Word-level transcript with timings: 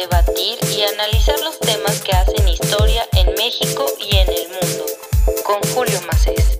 debatir 0.00 0.58
y 0.76 0.82
analizar 0.82 1.40
los 1.40 1.58
temas 1.58 2.00
que 2.02 2.12
hacen 2.12 2.46
historia 2.48 3.02
en 3.16 3.34
México 3.34 3.84
y 3.98 4.16
en 4.16 4.28
el 4.28 4.48
mundo. 4.48 4.84
Con 5.44 5.60
Julio 5.74 5.98
Macés. 6.06 6.56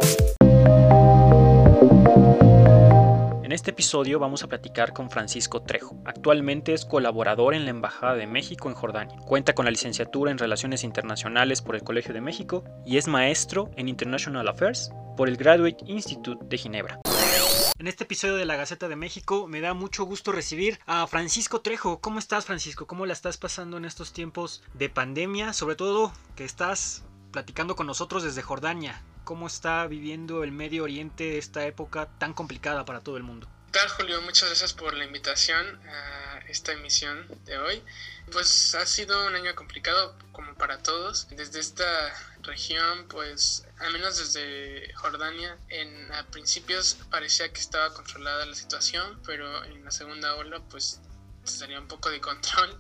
En 3.45 3.53
este 3.53 3.71
episodio 3.71 4.19
vamos 4.19 4.43
a 4.43 4.49
platicar 4.49 4.93
con 4.93 5.09
Francisco 5.09 5.63
Trejo. 5.63 5.97
Actualmente 6.05 6.73
es 6.73 6.85
colaborador 6.85 7.55
en 7.55 7.65
la 7.65 7.71
Embajada 7.71 8.15
de 8.15 8.27
México 8.27 8.69
en 8.69 8.75
Jordania. 8.75 9.17
Cuenta 9.25 9.55
con 9.55 9.67
la 9.67 9.71
licenciatura 9.71 10.33
en 10.33 10.39
Relaciones 10.39 10.83
Internacionales 10.83 11.63
por 11.63 11.77
el 11.77 11.85
Colegio 11.85 12.13
de 12.13 12.21
México 12.21 12.65
y 12.85 12.97
es 12.97 13.07
maestro 13.07 13.71
en 13.77 13.89
International 13.89 14.49
Affairs 14.49 14.91
por 15.17 15.29
el 15.29 15.37
Graduate 15.37 15.85
Institute 15.87 16.45
de 16.45 16.59
Ginebra. 16.59 17.01
En 17.79 17.87
este 17.87 18.05
episodio 18.05 18.35
de 18.35 18.45
la 18.45 18.57
Gaceta 18.57 18.89
de 18.89 18.97
México 18.97 19.47
me 19.47 19.61
da 19.61 19.73
mucho 19.73 20.05
gusto 20.05 20.33
recibir 20.33 20.81
a 20.87 21.07
Francisco 21.07 21.61
Trejo. 21.61 22.01
¿Cómo 22.01 22.19
estás, 22.19 22.45
Francisco? 22.45 22.87
¿Cómo 22.87 23.07
la 23.07 23.13
estás 23.13 23.37
pasando 23.37 23.77
en 23.77 23.85
estos 23.85 24.13
tiempos 24.13 24.63
de 24.75 24.89
pandemia? 24.89 25.53
Sobre 25.53 25.77
todo 25.77 26.13
que 26.35 26.45
estás 26.45 27.05
platicando 27.31 27.77
con 27.77 27.87
nosotros 27.87 28.25
desde 28.25 28.43
Jordania. 28.43 29.03
¿Cómo 29.25 29.47
está 29.47 29.87
viviendo 29.87 30.43
el 30.43 30.53
Medio 30.53 30.85
Oriente 30.85 31.39
esta 31.39 31.67
época 31.67 32.09
tan 32.19 32.35
complicada 32.35 32.85
para 32.85 33.01
todo 33.01 33.17
el 33.17 33.23
mundo? 33.23 33.49
¿Qué 33.79 33.85
tal, 33.85 33.97
Julio? 33.97 34.23
Muchas 34.23 34.49
gracias 34.49 34.73
por 34.73 34.93
la 34.95 35.05
invitación 35.05 35.65
a 35.87 36.41
esta 36.49 36.73
emisión 36.73 37.29
de 37.45 37.59
hoy. 37.59 37.81
Pues 38.33 38.75
ha 38.75 38.85
sido 38.85 39.25
un 39.29 39.37
año 39.37 39.55
complicado 39.55 40.19
como 40.33 40.53
para 40.57 40.83
todos. 40.83 41.29
Desde 41.31 41.61
esta 41.61 41.87
región, 42.43 43.07
pues 43.07 43.69
al 43.79 43.93
menos 43.93 44.19
desde 44.19 44.93
Jordania, 44.95 45.57
en 45.69 46.13
a 46.13 46.27
principios 46.27 46.99
parecía 47.09 47.53
que 47.53 47.61
estaba 47.61 47.95
controlada 47.95 48.47
la 48.47 48.57
situación, 48.57 49.23
pero 49.25 49.63
en 49.63 49.85
la 49.85 49.93
segunda 49.93 50.35
ola 50.35 50.61
pues 50.71 51.01
salía 51.45 51.79
un 51.79 51.87
poco 51.87 52.11
de 52.11 52.21
control 52.21 52.77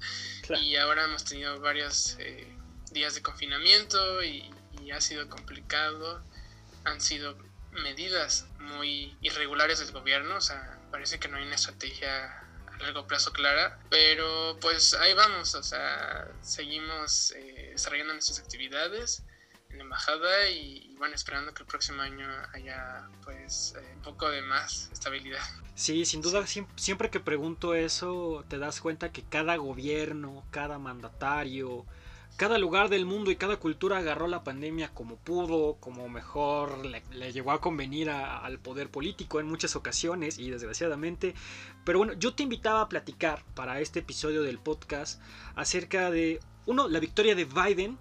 y 0.60 0.74
ahora 0.74 1.04
hemos 1.04 1.24
tenido 1.24 1.60
varios 1.60 2.16
eh, 2.18 2.52
días 2.90 3.14
de 3.14 3.22
confinamiento 3.22 4.24
y, 4.24 4.52
y 4.82 4.90
ha 4.90 5.00
sido 5.00 5.28
complicado. 5.28 6.20
Han 6.82 7.00
sido 7.00 7.38
medidas 7.70 8.46
muy 8.58 9.16
irregulares 9.20 9.78
del 9.78 9.92
gobierno, 9.92 10.36
o 10.36 10.40
sea, 10.40 10.77
parece 10.90 11.18
que 11.18 11.28
no 11.28 11.36
hay 11.36 11.44
una 11.44 11.54
estrategia 11.54 12.40
a 12.66 12.76
largo 12.78 13.06
plazo 13.06 13.32
clara, 13.32 13.78
pero 13.90 14.58
pues 14.60 14.94
ahí 14.94 15.14
vamos, 15.14 15.54
o 15.54 15.62
sea, 15.62 16.28
seguimos 16.40 17.32
eh, 17.32 17.70
desarrollando 17.72 18.12
nuestras 18.14 18.38
actividades 18.40 19.24
en 19.70 19.78
la 19.78 19.84
embajada 19.84 20.48
y, 20.48 20.94
bueno, 20.98 21.14
esperando 21.14 21.52
que 21.52 21.62
el 21.62 21.68
próximo 21.68 22.02
año 22.02 22.26
haya 22.54 23.08
pues 23.22 23.74
eh, 23.76 23.92
un 23.96 24.02
poco 24.02 24.30
de 24.30 24.42
más 24.42 24.88
estabilidad. 24.92 25.42
Sí, 25.74 26.04
sin 26.04 26.22
duda, 26.22 26.44
siempre 26.46 27.10
que 27.10 27.20
pregunto 27.20 27.74
eso, 27.74 28.44
te 28.48 28.58
das 28.58 28.80
cuenta 28.80 29.12
que 29.12 29.22
cada 29.22 29.56
gobierno, 29.56 30.44
cada 30.50 30.78
mandatario, 30.78 31.86
cada 32.38 32.56
lugar 32.56 32.88
del 32.88 33.04
mundo 33.04 33.32
y 33.32 33.36
cada 33.36 33.56
cultura 33.56 33.98
agarró 33.98 34.28
la 34.28 34.44
pandemia 34.44 34.94
como 34.94 35.16
pudo, 35.16 35.74
como 35.80 36.08
mejor 36.08 36.86
le, 36.86 37.32
llegó 37.32 37.50
a 37.50 37.60
convenir 37.60 38.10
al 38.10 38.60
poder 38.60 38.90
político 38.90 39.40
en 39.40 39.48
muchas 39.48 39.74
ocasiones 39.74 40.38
y 40.38 40.48
desgraciadamente. 40.48 41.34
Pero 41.84 41.98
bueno, 41.98 42.12
yo 42.12 42.34
te 42.34 42.44
invitaba 42.44 42.82
a 42.82 42.88
platicar 42.88 43.42
para 43.56 43.80
este 43.80 43.98
episodio 43.98 44.42
del 44.42 44.60
podcast 44.60 45.20
acerca 45.56 46.12
de, 46.12 46.38
uno, 46.64 46.86
la 46.86 47.00
victoria 47.00 47.34
de 47.34 47.44
Biden 47.44 47.98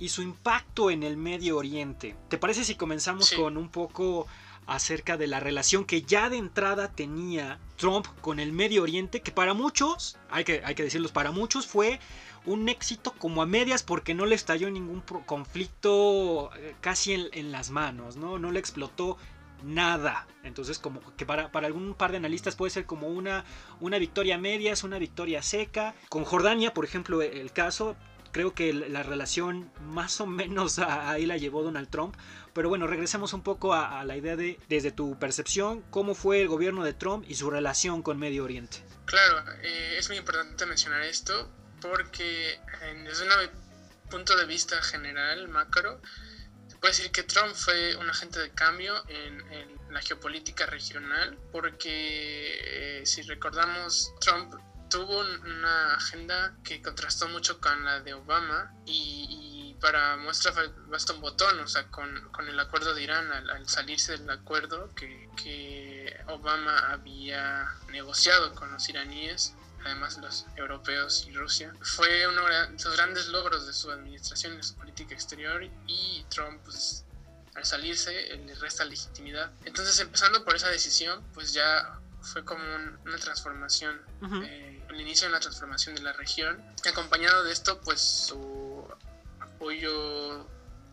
y 0.00 0.08
su 0.08 0.20
impacto 0.20 0.90
en 0.90 1.04
el 1.04 1.16
Medio 1.16 1.56
Oriente. 1.56 2.16
¿Te 2.28 2.38
parece 2.38 2.64
si 2.64 2.74
comenzamos 2.74 3.30
con 3.30 3.56
un 3.56 3.68
poco 3.68 4.26
acerca 4.66 5.16
de 5.16 5.28
la 5.28 5.38
relación 5.38 5.84
que 5.84 6.02
ya 6.02 6.28
de 6.28 6.38
entrada 6.38 6.90
tenía 6.90 7.60
Trump 7.76 8.06
con 8.20 8.40
el 8.40 8.52
Medio 8.52 8.82
Oriente, 8.82 9.20
que 9.22 9.30
para 9.30 9.54
muchos, 9.54 10.18
hay 10.28 10.42
que, 10.42 10.60
hay 10.64 10.74
que 10.74 10.82
decirlos, 10.82 11.12
para 11.12 11.30
muchos 11.30 11.68
fue 11.68 12.00
un 12.46 12.68
éxito 12.68 13.12
como 13.18 13.42
a 13.42 13.46
medias 13.46 13.82
porque 13.82 14.14
no 14.14 14.24
le 14.24 14.34
estalló 14.34 14.70
ningún 14.70 15.00
conflicto 15.00 16.50
eh, 16.56 16.74
casi 16.80 17.28
en, 17.32 17.52
las 17.52 17.70
manos, 17.70 18.16
¿no? 18.16 18.38
No 18.38 18.52
le 18.52 18.60
explotó 18.60 19.18
nada. 19.62 20.26
Entonces, 20.44 20.78
como 20.78 21.00
que 21.16 21.26
para, 21.26 21.50
para, 21.50 21.66
algún 21.66 21.94
par 21.94 22.12
de 22.12 22.18
analistas 22.18 22.54
puede 22.56 22.70
ser 22.70 22.86
como 22.86 23.08
una, 23.08 23.44
una 23.80 23.98
victoria 23.98 24.36
a 24.36 24.38
medias, 24.38 24.84
una 24.84 24.98
victoria 24.98 25.42
seca. 25.42 25.94
Con 26.08 26.24
Jordania, 26.24 26.72
por 26.72 26.84
ejemplo, 26.84 27.20
el 27.20 27.52
caso, 27.52 27.96
creo 28.30 28.54
que 28.54 28.72
la 28.72 29.02
relación 29.02 29.70
más 29.80 30.20
o 30.20 30.26
menos 30.26 30.78
ahí 30.78 31.26
la 31.26 31.36
llevó 31.36 31.62
Donald 31.62 31.88
Trump. 31.88 32.14
Pero 32.52 32.68
bueno, 32.68 32.86
regresemos 32.86 33.32
un 33.32 33.42
poco 33.42 33.74
a, 33.74 34.04
la 34.04 34.16
idea 34.16 34.36
de, 34.36 34.58
desde 34.68 34.92
tu 34.92 35.18
percepción, 35.18 35.82
cómo 35.90 36.14
fue 36.14 36.40
el 36.40 36.48
gobierno 36.48 36.84
de 36.84 36.94
Trump 36.94 37.24
y 37.28 37.34
su 37.34 37.50
relación 37.50 38.02
con 38.02 38.18
Medio 38.18 38.44
Oriente. 38.44 38.78
Claro, 39.04 39.44
eh, 39.62 39.96
es 39.98 40.08
muy 40.08 40.18
importante 40.18 40.64
mencionar 40.64 41.02
esto 41.02 41.50
porque 41.80 42.60
desde 43.04 43.24
un 43.24 44.10
punto 44.10 44.36
de 44.36 44.46
vista 44.46 44.80
general, 44.82 45.48
macro, 45.48 46.00
se 46.68 46.76
puede 46.76 46.92
decir 46.92 47.10
que 47.10 47.22
Trump 47.22 47.54
fue 47.54 47.96
un 47.96 48.08
agente 48.08 48.38
de 48.38 48.50
cambio 48.50 49.02
en, 49.08 49.76
la 49.90 50.02
geopolítica 50.02 50.66
regional, 50.66 51.38
porque 51.52 52.98
eh, 53.00 53.06
si 53.06 53.22
recordamos, 53.22 54.12
Trump 54.20 54.52
tuvo 54.90 55.20
una 55.20 55.94
agenda 55.94 56.54
que 56.64 56.82
contrastó 56.82 57.28
mucho 57.28 57.60
con 57.60 57.84
la 57.84 58.00
de 58.00 58.12
Obama 58.12 58.74
y, 58.84 59.76
para 59.80 60.16
muestra 60.16 60.52
basta 60.88 61.12
un 61.12 61.20
botón, 61.20 61.60
o 61.60 61.68
sea, 61.68 61.86
con, 61.88 62.08
el 62.48 62.58
acuerdo 62.58 62.94
de 62.94 63.02
Irán, 63.02 63.30
al, 63.30 63.68
salirse 63.68 64.16
del 64.16 64.28
acuerdo 64.28 64.92
que, 64.94 65.28
que 65.42 66.18
Obama 66.28 66.90
había 66.90 67.68
negociado 67.90 68.54
con 68.54 68.72
los 68.72 68.88
iraníes, 68.88 69.54
además 69.86 70.18
los 70.18 70.46
europeos 70.56 71.26
y 71.28 71.32
Rusia, 71.32 71.72
fue 71.80 72.26
uno 72.28 72.44
de 72.46 72.70
los 72.72 72.96
grandes 72.96 73.28
logros 73.28 73.66
de 73.66 73.72
su 73.72 73.90
administración 73.90 74.54
en 74.54 74.62
su 74.62 74.74
política 74.74 75.14
exterior 75.14 75.62
y 75.86 76.24
Trump, 76.28 76.62
pues, 76.64 77.04
al 77.54 77.64
salirse, 77.64 78.36
le 78.36 78.54
resta 78.56 78.84
legitimidad. 78.84 79.50
Entonces, 79.64 79.98
empezando 80.00 80.44
por 80.44 80.54
esa 80.54 80.68
decisión, 80.68 81.24
pues 81.32 81.52
ya 81.52 81.98
fue 82.20 82.44
como 82.44 82.62
una 83.04 83.16
transformación, 83.18 84.00
eh, 84.44 84.84
el 84.90 85.00
inicio 85.00 85.26
de 85.26 85.32
una 85.32 85.40
transformación 85.40 85.94
de 85.94 86.02
la 86.02 86.12
región. 86.12 86.62
Acompañado 86.88 87.44
de 87.44 87.52
esto, 87.52 87.80
pues 87.80 88.00
su 88.00 88.86
apoyo 89.40 90.46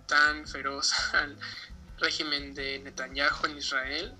tan 0.07 0.47
feroz 0.47 0.93
al 1.13 1.37
régimen 1.97 2.53
de 2.53 2.79
Netanyahu 2.79 3.45
en 3.45 3.57
Israel 3.57 4.17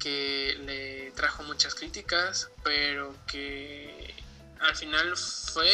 que 0.00 0.58
le 0.64 1.12
trajo 1.12 1.44
muchas 1.44 1.74
críticas, 1.76 2.50
pero 2.64 3.14
que 3.26 4.14
al 4.58 4.74
final 4.74 5.16
fue 5.16 5.70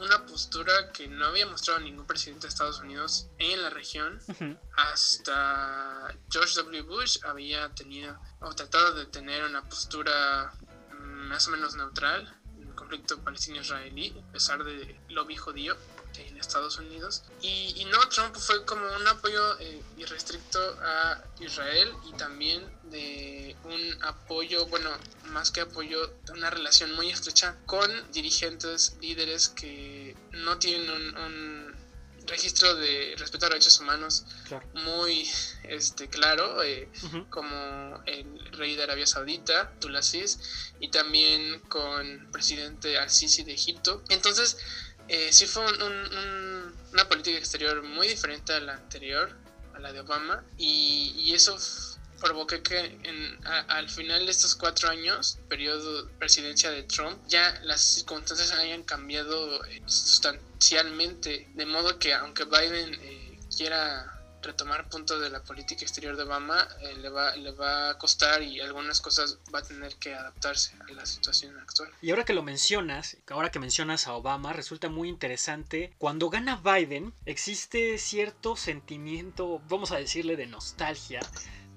una 0.00 0.24
postura 0.26 0.92
que 0.92 1.08
no 1.08 1.26
había 1.26 1.46
mostrado 1.46 1.80
ningún 1.80 2.06
presidente 2.06 2.42
de 2.42 2.48
Estados 2.48 2.80
Unidos 2.80 3.26
en 3.38 3.60
la 3.62 3.70
región. 3.70 4.20
Hasta 4.76 6.14
George 6.30 6.54
W. 6.62 6.82
Bush 6.82 7.18
había 7.24 7.68
tenido 7.70 8.16
o 8.40 8.54
tratado 8.54 8.94
de 8.94 9.06
tener 9.06 9.44
una 9.44 9.62
postura 9.68 10.52
mm, 10.92 11.28
más 11.28 11.48
o 11.48 11.50
menos 11.50 11.74
neutral 11.74 12.32
en 12.56 12.68
el 12.68 12.74
conflicto 12.74 13.18
palestino-israelí, 13.22 14.22
a 14.28 14.32
pesar 14.32 14.62
de 14.62 15.00
lobby 15.08 15.36
judío 15.36 15.76
en 16.16 16.36
Estados 16.36 16.78
Unidos. 16.78 17.22
Y, 17.40 17.84
no, 17.90 18.08
Trump 18.08 18.34
fue 18.36 18.64
como 18.64 18.84
un 18.96 19.06
apoyo 19.06 19.58
eh, 19.60 19.82
irrestricto 19.96 20.60
a 20.82 21.22
Israel 21.40 21.92
y 22.08 22.16
también 22.16 22.64
de 22.84 23.56
un 23.64 24.02
apoyo, 24.04 24.66
bueno, 24.66 24.90
más 25.26 25.50
que 25.50 25.60
apoyo, 25.60 26.14
una 26.32 26.50
relación 26.50 26.94
muy 26.94 27.10
estrecha 27.10 27.56
con 27.66 27.90
dirigentes, 28.12 28.96
líderes 29.00 29.48
que 29.48 30.16
no 30.32 30.58
tienen 30.58 30.90
un, 30.90 31.78
registro 32.28 32.74
de 32.74 33.14
respeto 33.16 33.46
a 33.46 33.48
derechos 33.48 33.80
humanos 33.80 34.26
muy 34.74 35.26
este, 35.64 36.08
claro, 36.08 36.62
eh, 36.62 36.88
como 37.30 38.02
el 38.04 38.52
rey 38.52 38.76
de 38.76 38.82
Arabia 38.82 39.06
Saudita, 39.06 39.72
Tulasis, 39.80 40.72
y 40.78 40.90
también 40.90 41.60
con 41.60 42.06
el 42.06 42.26
presidente 42.26 42.98
Al-Sisi 42.98 43.44
de 43.44 43.54
Egipto. 43.54 44.02
Entonces, 44.10 44.58
eh, 45.08 45.32
sí 45.32 45.46
fue 45.46 45.64
una 46.92 47.08
política 47.08 47.38
exterior 47.38 47.82
muy 47.82 48.06
diferente 48.08 48.52
a 48.52 48.60
la 48.60 48.74
anterior, 48.74 49.36
a 49.74 49.78
la 49.78 49.92
de 49.92 50.00
Obama, 50.00 50.44
y, 50.56 51.14
y 51.16 51.34
eso 51.34 51.58
provocó 52.20 52.62
que 52.62 52.78
en, 52.78 53.38
al 53.46 53.88
final 53.88 54.26
de 54.26 54.32
estos 54.32 54.54
cuatro 54.54 54.88
años, 54.88 55.38
periodo 55.48 56.04
de 56.04 56.12
presidencia 56.14 56.70
de 56.70 56.82
Trump, 56.82 57.18
ya 57.28 57.60
las 57.62 57.80
circunstancias 57.80 58.52
hayan 58.52 58.82
cambiado 58.82 59.64
eh, 59.64 59.82
sustancialmente, 59.86 61.48
de 61.54 61.66
modo 61.66 61.98
que 61.98 62.14
aunque 62.14 62.44
Biden 62.44 62.94
eh, 62.94 63.38
quiera 63.56 64.17
retomar 64.42 64.88
puntos 64.88 65.20
de 65.20 65.30
la 65.30 65.42
política 65.42 65.82
exterior 65.82 66.16
de 66.16 66.22
Obama 66.22 66.68
eh, 66.80 66.96
le, 66.96 67.08
va, 67.08 67.34
le 67.36 67.50
va 67.52 67.90
a 67.90 67.98
costar 67.98 68.42
y 68.42 68.60
algunas 68.60 69.00
cosas 69.00 69.38
va 69.52 69.60
a 69.60 69.62
tener 69.62 69.96
que 69.96 70.14
adaptarse 70.14 70.76
a 70.88 70.92
la 70.92 71.06
situación 71.06 71.58
actual. 71.58 71.90
Y 72.00 72.10
ahora 72.10 72.24
que 72.24 72.34
lo 72.34 72.42
mencionas, 72.42 73.16
ahora 73.28 73.50
que 73.50 73.58
mencionas 73.58 74.06
a 74.06 74.14
Obama, 74.14 74.52
resulta 74.52 74.88
muy 74.88 75.08
interesante. 75.08 75.92
Cuando 75.98 76.30
gana 76.30 76.56
Biden, 76.56 77.14
existe 77.26 77.98
cierto 77.98 78.56
sentimiento, 78.56 79.60
vamos 79.68 79.92
a 79.92 79.96
decirle, 79.96 80.36
de 80.36 80.46
nostalgia 80.46 81.20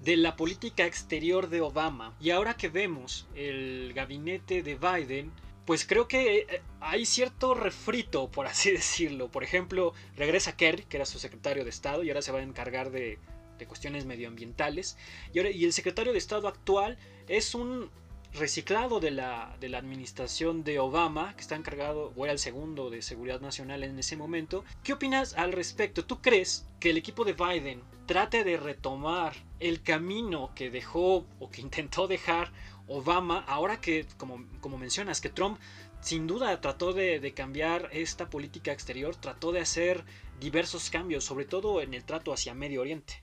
de 0.04 0.18
la 0.18 0.36
política 0.36 0.86
exterior 0.86 1.50
de 1.50 1.62
Obama. 1.62 2.16
Y 2.20 2.32
ahora 2.32 2.56
que 2.56 2.70
vemos 2.70 3.28
el 3.36 3.94
gabinete 3.94 4.64
de 4.64 4.76
Biden, 4.76 5.32
pues 5.66 5.86
creo 5.86 6.08
que 6.08 6.40
eh, 6.40 6.62
hay 6.80 7.06
cierto 7.06 7.54
refrito, 7.54 8.30
por 8.30 8.48
así 8.48 8.72
decirlo. 8.72 9.30
Por 9.30 9.44
ejemplo, 9.44 9.94
regresa 10.16 10.56
Kerry, 10.56 10.84
que 10.84 10.98
era 10.98 11.06
su 11.06 11.20
secretario 11.20 11.64
de 11.64 11.70
Estado, 11.70 12.04
y 12.04 12.10
ahora 12.10 12.22
se 12.22 12.32
va 12.32 12.40
a 12.40 12.44
encargar 12.44 12.92
de, 12.92 13.20
cuestiones 13.68 14.06
medioambientales. 14.06 14.98
Y, 15.34 15.40
y 15.40 15.66
el 15.66 15.74
secretario 15.74 16.14
de 16.14 16.18
Estado 16.18 16.48
actual 16.48 16.98
es 17.28 17.54
un 17.54 17.92
reciclado 18.34 19.00
de 19.00 19.12
la, 19.12 19.56
de 19.60 19.70
la 19.70 19.78
administración 19.78 20.64
de 20.64 20.80
Obama, 20.80 21.36
que 21.36 21.42
está 21.42 21.56
encargado, 21.56 22.14
o 22.16 22.24
era 22.24 22.32
el 22.32 22.40
segundo 22.40 22.90
de 22.90 23.02
Seguridad 23.02 23.42
Nacional 23.42 23.84
en 23.84 24.00
ese 24.00 24.16
momento. 24.16 24.64
¿Qué 24.84 24.94
opinas 24.94 25.34
al 25.34 25.52
respecto? 25.52 26.06
¿Tú 26.06 26.22
crees 26.22 26.66
que 26.80 26.92
el 26.92 26.98
equipo 26.98 27.26
de 27.26 27.34
Biden 27.34 27.82
trate 28.06 28.44
de 28.44 28.58
retomar 28.58 29.34
el 29.60 29.84
camino 29.84 30.52
que 30.56 30.70
dejó 30.70 31.26
o 31.40 31.50
que 31.50 31.62
intentó 31.62 32.08
dejar 32.08 32.52
Obama, 32.88 33.44
ahora 33.48 33.80
que, 33.82 34.08
como, 34.18 34.46
como 34.60 34.78
mencionas, 34.78 35.22
que 35.22 35.30
Trump 35.30 35.60
sin 36.02 36.28
duda 36.28 36.60
trató 36.62 36.94
de, 36.94 37.20
de, 37.20 37.34
cambiar 37.34 37.90
esta 37.92 38.30
política 38.30 38.72
exterior, 38.72 39.16
trató 39.16 39.52
de 39.52 39.62
hacer 39.62 40.04
diversos 40.40 40.90
cambios, 40.90 41.24
sobre 41.24 41.46
todo 41.46 41.82
en 41.82 41.94
el 41.94 42.04
trato 42.04 42.34
hacia 42.34 42.54
Medio 42.54 42.82
Oriente. 42.82 43.22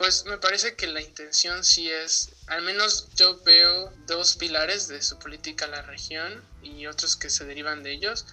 Pues 0.00 0.24
me 0.24 0.38
parece 0.38 0.76
que 0.76 0.86
la 0.86 1.02
intención 1.02 1.62
sí 1.62 1.90
es, 1.90 2.30
al 2.46 2.62
menos 2.62 3.10
yo 3.16 3.38
veo 3.42 3.92
dos 4.06 4.36
pilares 4.36 4.88
de 4.88 5.02
su 5.02 5.18
política 5.18 5.66
a 5.66 5.68
la 5.68 5.82
región 5.82 6.42
y 6.62 6.86
otros 6.86 7.16
que 7.16 7.28
se 7.28 7.44
derivan 7.44 7.82
de 7.82 7.92
ellos. 7.92 8.24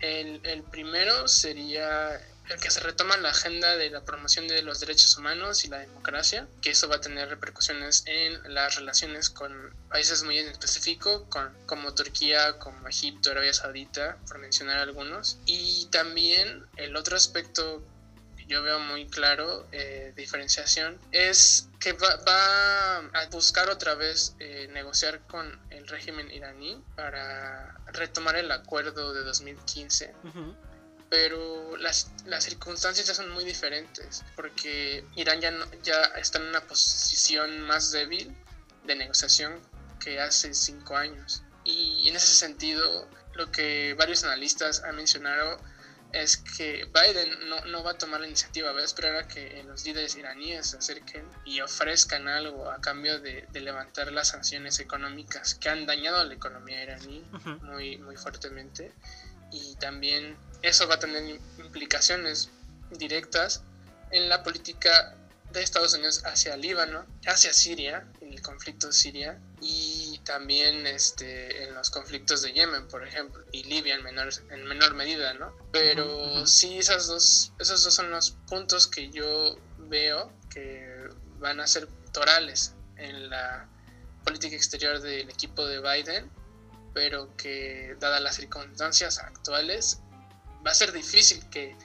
El, 0.00 0.40
el 0.44 0.62
primero 0.64 1.26
sería 1.26 2.20
el 2.48 2.60
que 2.60 2.70
se 2.70 2.80
retoma 2.80 3.16
la 3.16 3.30
agenda 3.30 3.76
de 3.76 3.90
la 3.90 4.04
promoción 4.04 4.48
de 4.48 4.62
los 4.62 4.80
derechos 4.80 5.16
humanos 5.16 5.64
y 5.64 5.68
la 5.68 5.78
democracia, 5.78 6.46
que 6.62 6.70
eso 6.70 6.88
va 6.88 6.96
a 6.96 7.00
tener 7.00 7.28
repercusiones 7.28 8.04
en 8.06 8.54
las 8.54 8.76
relaciones 8.76 9.30
con 9.30 9.52
países 9.88 10.22
muy 10.22 10.38
en 10.38 10.48
específico, 10.48 11.26
con, 11.28 11.52
como 11.66 11.94
Turquía, 11.94 12.58
como 12.58 12.88
Egipto, 12.88 13.30
Arabia 13.30 13.52
Saudita, 13.52 14.16
por 14.26 14.38
mencionar 14.38 14.78
algunos. 14.78 15.38
Y 15.46 15.86
también 15.90 16.64
el 16.76 16.96
otro 16.96 17.16
aspecto 17.16 17.82
yo 18.48 18.62
veo 18.62 18.80
muy 18.80 19.06
claro 19.06 19.66
eh, 19.72 20.12
diferenciación 20.16 20.98
es 21.12 21.68
que 21.78 21.92
va, 21.92 22.96
a 22.96 23.26
buscar 23.30 23.68
otra 23.68 23.94
vez 23.94 24.34
eh, 24.40 24.68
negociar 24.72 25.20
con 25.26 25.60
el 25.70 25.86
régimen 25.86 26.30
iraní 26.30 26.82
para 26.96 27.76
retomar 27.92 28.36
el 28.36 28.50
acuerdo 28.50 29.12
de 29.12 29.22
2015. 29.22 30.14
Pero 31.10 31.76
las, 31.78 32.10
las, 32.26 32.44
circunstancias 32.44 33.06
ya 33.06 33.14
son 33.14 33.30
muy 33.30 33.44
diferentes, 33.44 34.24
porque 34.36 35.04
Irán 35.16 35.40
ya, 35.40 35.52
ya 35.82 36.02
está 36.16 36.38
en 36.38 36.48
una 36.48 36.60
posición 36.66 37.62
más 37.62 37.92
débil 37.92 38.36
de 38.84 38.94
negociación 38.94 39.58
que 40.00 40.20
hace 40.20 40.52
cinco 40.52 40.96
años. 40.96 41.42
Y 41.64 42.08
en 42.08 42.16
ese 42.16 42.34
sentido, 42.34 43.08
lo 43.34 43.50
que 43.50 43.94
varios 43.94 44.24
analistas 44.24 44.82
han 44.84 44.96
mencionado 44.96 45.58
es 46.12 46.38
que 46.38 46.86
Biden 46.86 47.48
no, 47.48 47.64
no, 47.66 47.84
va 47.84 47.92
a 47.92 47.98
tomar 47.98 48.20
la 48.20 48.26
iniciativa, 48.26 48.72
va 48.72 48.80
a 48.80 48.84
esperar 48.84 49.16
a 49.16 49.28
que 49.28 49.62
los 49.64 49.84
líderes 49.84 50.16
iraníes 50.16 50.68
se 50.68 50.78
acerquen 50.78 51.28
y 51.44 51.60
ofrezcan 51.60 52.28
algo 52.28 52.70
a 52.70 52.80
cambio 52.80 53.20
de, 53.20 53.46
levantar 53.52 54.10
las 54.12 54.28
sanciones 54.28 54.78
económicas 54.80 55.54
que 55.54 55.68
han 55.68 55.84
dañado 55.84 56.18
a 56.18 56.24
la 56.24 56.34
economía 56.34 56.82
iraní 56.82 57.22
muy, 57.62 57.98
muy 57.98 58.16
fuertemente. 58.16 58.92
Y 59.50 59.76
también 59.76 60.36
eso 60.62 60.88
va 60.88 60.96
a 60.96 60.98
tener 60.98 61.40
implicaciones 61.58 62.50
directas 62.90 63.62
en 64.10 64.28
la 64.28 64.42
política 64.42 65.14
de 65.52 65.62
Estados 65.62 65.94
Unidos 65.94 66.22
hacia 66.24 66.56
Líbano, 66.56 67.06
hacia 67.26 67.52
Siria, 67.52 68.06
en 68.20 68.32
el 68.32 68.42
conflicto 68.42 68.88
de 68.88 68.92
Siria, 68.92 69.40
y 69.60 70.20
también 70.24 70.86
este, 70.86 71.64
en 71.64 71.74
los 71.74 71.90
conflictos 71.90 72.42
de 72.42 72.52
Yemen, 72.52 72.86
por 72.88 73.06
ejemplo, 73.06 73.42
y 73.50 73.64
Libia 73.64 73.94
en 73.94 74.02
menor, 74.02 74.28
en 74.50 74.64
menor 74.64 74.94
medida, 74.94 75.32
¿no? 75.34 75.56
Pero 75.72 76.46
sí, 76.46 76.78
esas 76.78 77.06
dos, 77.06 77.52
esos 77.58 77.82
dos 77.82 77.94
son 77.94 78.10
los 78.10 78.32
puntos 78.48 78.86
que 78.86 79.10
yo 79.10 79.58
veo 79.78 80.32
que 80.50 81.08
van 81.38 81.60
a 81.60 81.66
ser 81.66 81.88
torales 82.12 82.74
en 82.96 83.30
la 83.30 83.68
política 84.24 84.56
exterior 84.56 85.00
del 85.00 85.30
equipo 85.30 85.64
de 85.64 85.80
Biden, 85.80 86.30
pero 86.92 87.34
que 87.36 87.96
dadas 88.00 88.20
las 88.20 88.36
circunstancias 88.36 89.18
actuales, 89.18 90.00
va 90.66 90.70
a 90.70 90.74
ser 90.74 90.92
difícil 90.92 91.44
que 91.50 91.76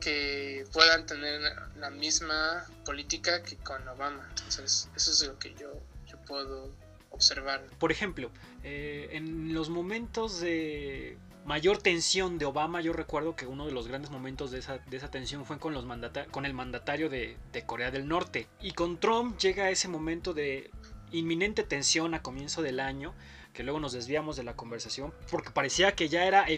que 0.00 0.64
puedan 0.72 1.06
tener 1.06 1.40
la 1.76 1.90
misma 1.90 2.64
política 2.84 3.42
que 3.42 3.56
con 3.56 3.86
Obama. 3.86 4.26
Entonces, 4.30 4.88
eso 4.96 5.10
es 5.12 5.26
lo 5.26 5.38
que 5.38 5.54
yo, 5.54 5.72
yo 6.06 6.16
puedo 6.26 6.72
observar. 7.10 7.62
Por 7.78 7.92
ejemplo, 7.92 8.30
eh, 8.64 9.10
en 9.12 9.52
los 9.52 9.68
momentos 9.68 10.40
de 10.40 11.18
mayor 11.44 11.78
tensión 11.78 12.38
de 12.38 12.46
Obama, 12.46 12.80
yo 12.80 12.92
recuerdo 12.92 13.36
que 13.36 13.46
uno 13.46 13.66
de 13.66 13.72
los 13.72 13.88
grandes 13.88 14.10
momentos 14.10 14.50
de 14.50 14.58
esa, 14.58 14.78
de 14.78 14.96
esa 14.96 15.10
tensión 15.10 15.44
fue 15.44 15.58
con, 15.58 15.74
los 15.74 15.84
con 16.30 16.46
el 16.46 16.54
mandatario 16.54 17.08
de, 17.08 17.36
de, 17.52 17.66
Corea 17.66 17.90
del 17.90 18.08
Norte. 18.08 18.48
Y 18.60 18.72
con 18.72 18.98
Trump 18.98 19.38
llega 19.38 19.70
ese 19.70 19.88
momento 19.88 20.32
de 20.32 20.70
inminente 21.12 21.62
tensión 21.62 22.14
a 22.14 22.22
comienzo 22.22 22.62
del 22.62 22.80
año, 22.80 23.14
que 23.52 23.64
luego 23.64 23.80
nos 23.80 23.92
desviamos 23.92 24.36
de 24.36 24.44
la 24.44 24.54
conversación, 24.54 25.12
porque 25.30 25.50
parecía 25.50 25.92
que 25.92 26.08
ya 26.08 26.24
era 26.24 26.48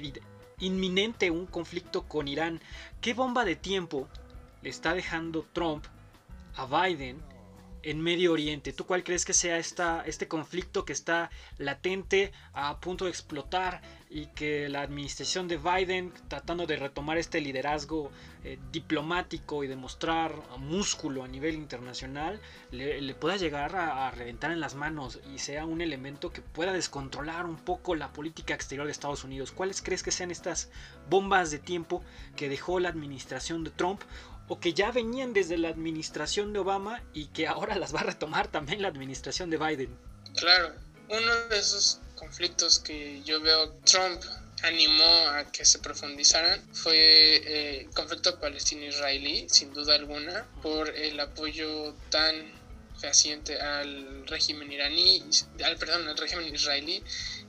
inminente 0.62 1.31
un 1.31 1.47
conflicto 1.47 2.05
con 2.05 2.29
Irán. 2.29 2.61
¿Qué 3.00 3.14
bomba 3.14 3.44
de 3.44 3.56
tiempo 3.56 4.09
le 4.62 4.70
está 4.70 4.94
dejando 4.94 5.44
Trump 5.53 5.85
a 6.56 6.67
Biden 6.67 7.20
en 7.82 8.00
Medio 8.00 8.32
Oriente? 8.32 8.73
¿Tú 8.73 8.87
cuál 8.87 9.05
crees 9.05 9.25
que 9.25 9.32
sea 9.32 9.58
esta, 9.58 10.02
este 10.06 10.29
conflicto 10.29 10.84
que 10.84 10.93
está 10.93 11.31
latente, 11.58 12.32
a 12.52 12.79
punto 12.81 13.05
de 13.05 13.11
explotar 13.11 13.82
y 14.11 14.26
que 14.26 14.69
la 14.69 14.82
administración 14.82 15.49
de 15.49 15.56
Biden, 15.56 16.12
tratando 16.29 16.67
de 16.67 16.76
retomar 16.76 17.17
este 17.17 17.40
liderazgo 17.40 18.11
eh, 18.44 18.58
diplomático 18.70 19.64
y 19.64 19.69
demostrar 19.69 20.34
músculo 20.58 21.25
a 21.25 21.29
nivel 21.29 21.55
internacional, 21.55 22.40
le, 22.70 23.14
pueda 23.14 23.37
llegar 23.37 23.75
a, 23.75 24.11
reventar 24.11 24.50
en 24.50 24.61
las 24.61 24.75
manos 24.75 25.20
y 25.34 25.38
sea 25.38 25.64
un 25.64 25.81
elemento 25.81 26.31
que 26.31 26.43
pueda 26.43 26.73
descontrolar 26.73 27.46
un 27.46 27.56
poco 27.56 27.94
la 27.94 28.12
política 28.12 28.52
exterior 28.52 28.84
de 28.84 28.93
Estados 28.93 29.25
Unidos? 29.25 29.50
¿Cuáles 29.50 29.81
crees 29.81 30.02
que 30.02 30.11
sean 30.11 30.31
estas 30.31 30.70
bombas 31.08 31.50
de 31.50 31.58
tiempo 31.58 32.02
que 32.37 32.50
dejó 32.50 32.81
la 32.81 32.90
administración 32.90 33.64
de 33.64 33.70
Trump 33.70 34.02
o 34.53 34.61
que 34.61 34.75
ya 34.75 34.91
venían 34.91 35.33
desde 35.33 35.57
la 35.57 35.71
administración 35.71 36.53
de 36.53 36.59
Obama 36.59 37.03
y 37.15 37.29
que 37.29 37.47
ahora 37.47 37.75
las 37.77 37.95
va 37.95 38.01
a 38.01 38.03
retomar 38.03 38.49
también 38.49 38.83
la 38.83 38.89
administración 38.89 39.49
de 39.49 39.57
Biden. 39.57 39.97
Claro, 40.37 40.75
uno 41.09 41.35
de 41.49 41.59
esos 41.59 42.01
conflictos 42.17 42.79
que 42.79 43.23
yo 43.23 43.41
veo 43.41 43.73
Trump 43.91 44.21
animó 44.63 45.31
a 45.31 45.51
que 45.51 45.65
se 45.65 45.79
profundizaran 45.79 46.61
fue 46.75 46.97
eh, 46.97 47.81
el 47.81 47.91
conflicto 47.94 48.39
palestino-israelí, 48.41 49.47
sin 49.49 49.73
duda 49.73 49.94
alguna, 49.94 50.47
por 50.61 50.91
el 50.91 51.19
apoyo 51.19 51.94
tan 52.11 52.35
fehaciente 53.01 53.59
al 53.59 54.27
régimen 54.27 54.71
iraní, 54.71 55.25
al 55.65 55.79
perdón, 55.79 56.06
al 56.09 56.19
régimen 56.19 56.55
israelí, 56.55 57.03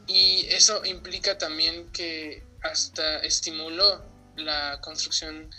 y 0.07 0.45
eso 0.51 0.85
implica 0.85 1.37
también 1.37 1.91
que 1.91 2.43
hasta 2.61 3.17
estimuló 3.19 4.05
la 4.37 4.79
construcción 4.79 5.51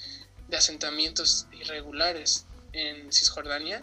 de 0.49 0.57
asentamientos 0.57 1.47
irregulares 1.53 2.47
en 2.73 3.13
Cisjordania 3.13 3.83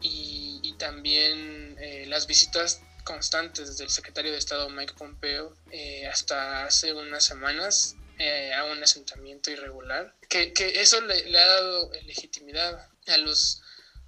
y, 0.00 0.60
y 0.62 0.74
también 0.74 1.76
eh, 1.80 2.06
las 2.06 2.26
visitas 2.26 2.82
constantes 3.04 3.78
del 3.78 3.90
secretario 3.90 4.32
de 4.32 4.38
Estado 4.38 4.68
Mike 4.70 4.94
Pompeo 4.94 5.54
eh, 5.70 6.06
hasta 6.06 6.64
hace 6.64 6.92
unas 6.92 7.24
semanas 7.24 7.96
eh, 8.18 8.52
a 8.54 8.64
un 8.64 8.82
asentamiento 8.82 9.50
irregular, 9.50 10.14
que, 10.28 10.52
que 10.52 10.80
eso 10.80 11.00
le, 11.00 11.24
le, 11.28 11.38
ha 11.38 11.46
dado 11.46 11.90
legitimidad 12.04 12.88
a 13.08 13.16
los 13.16 13.62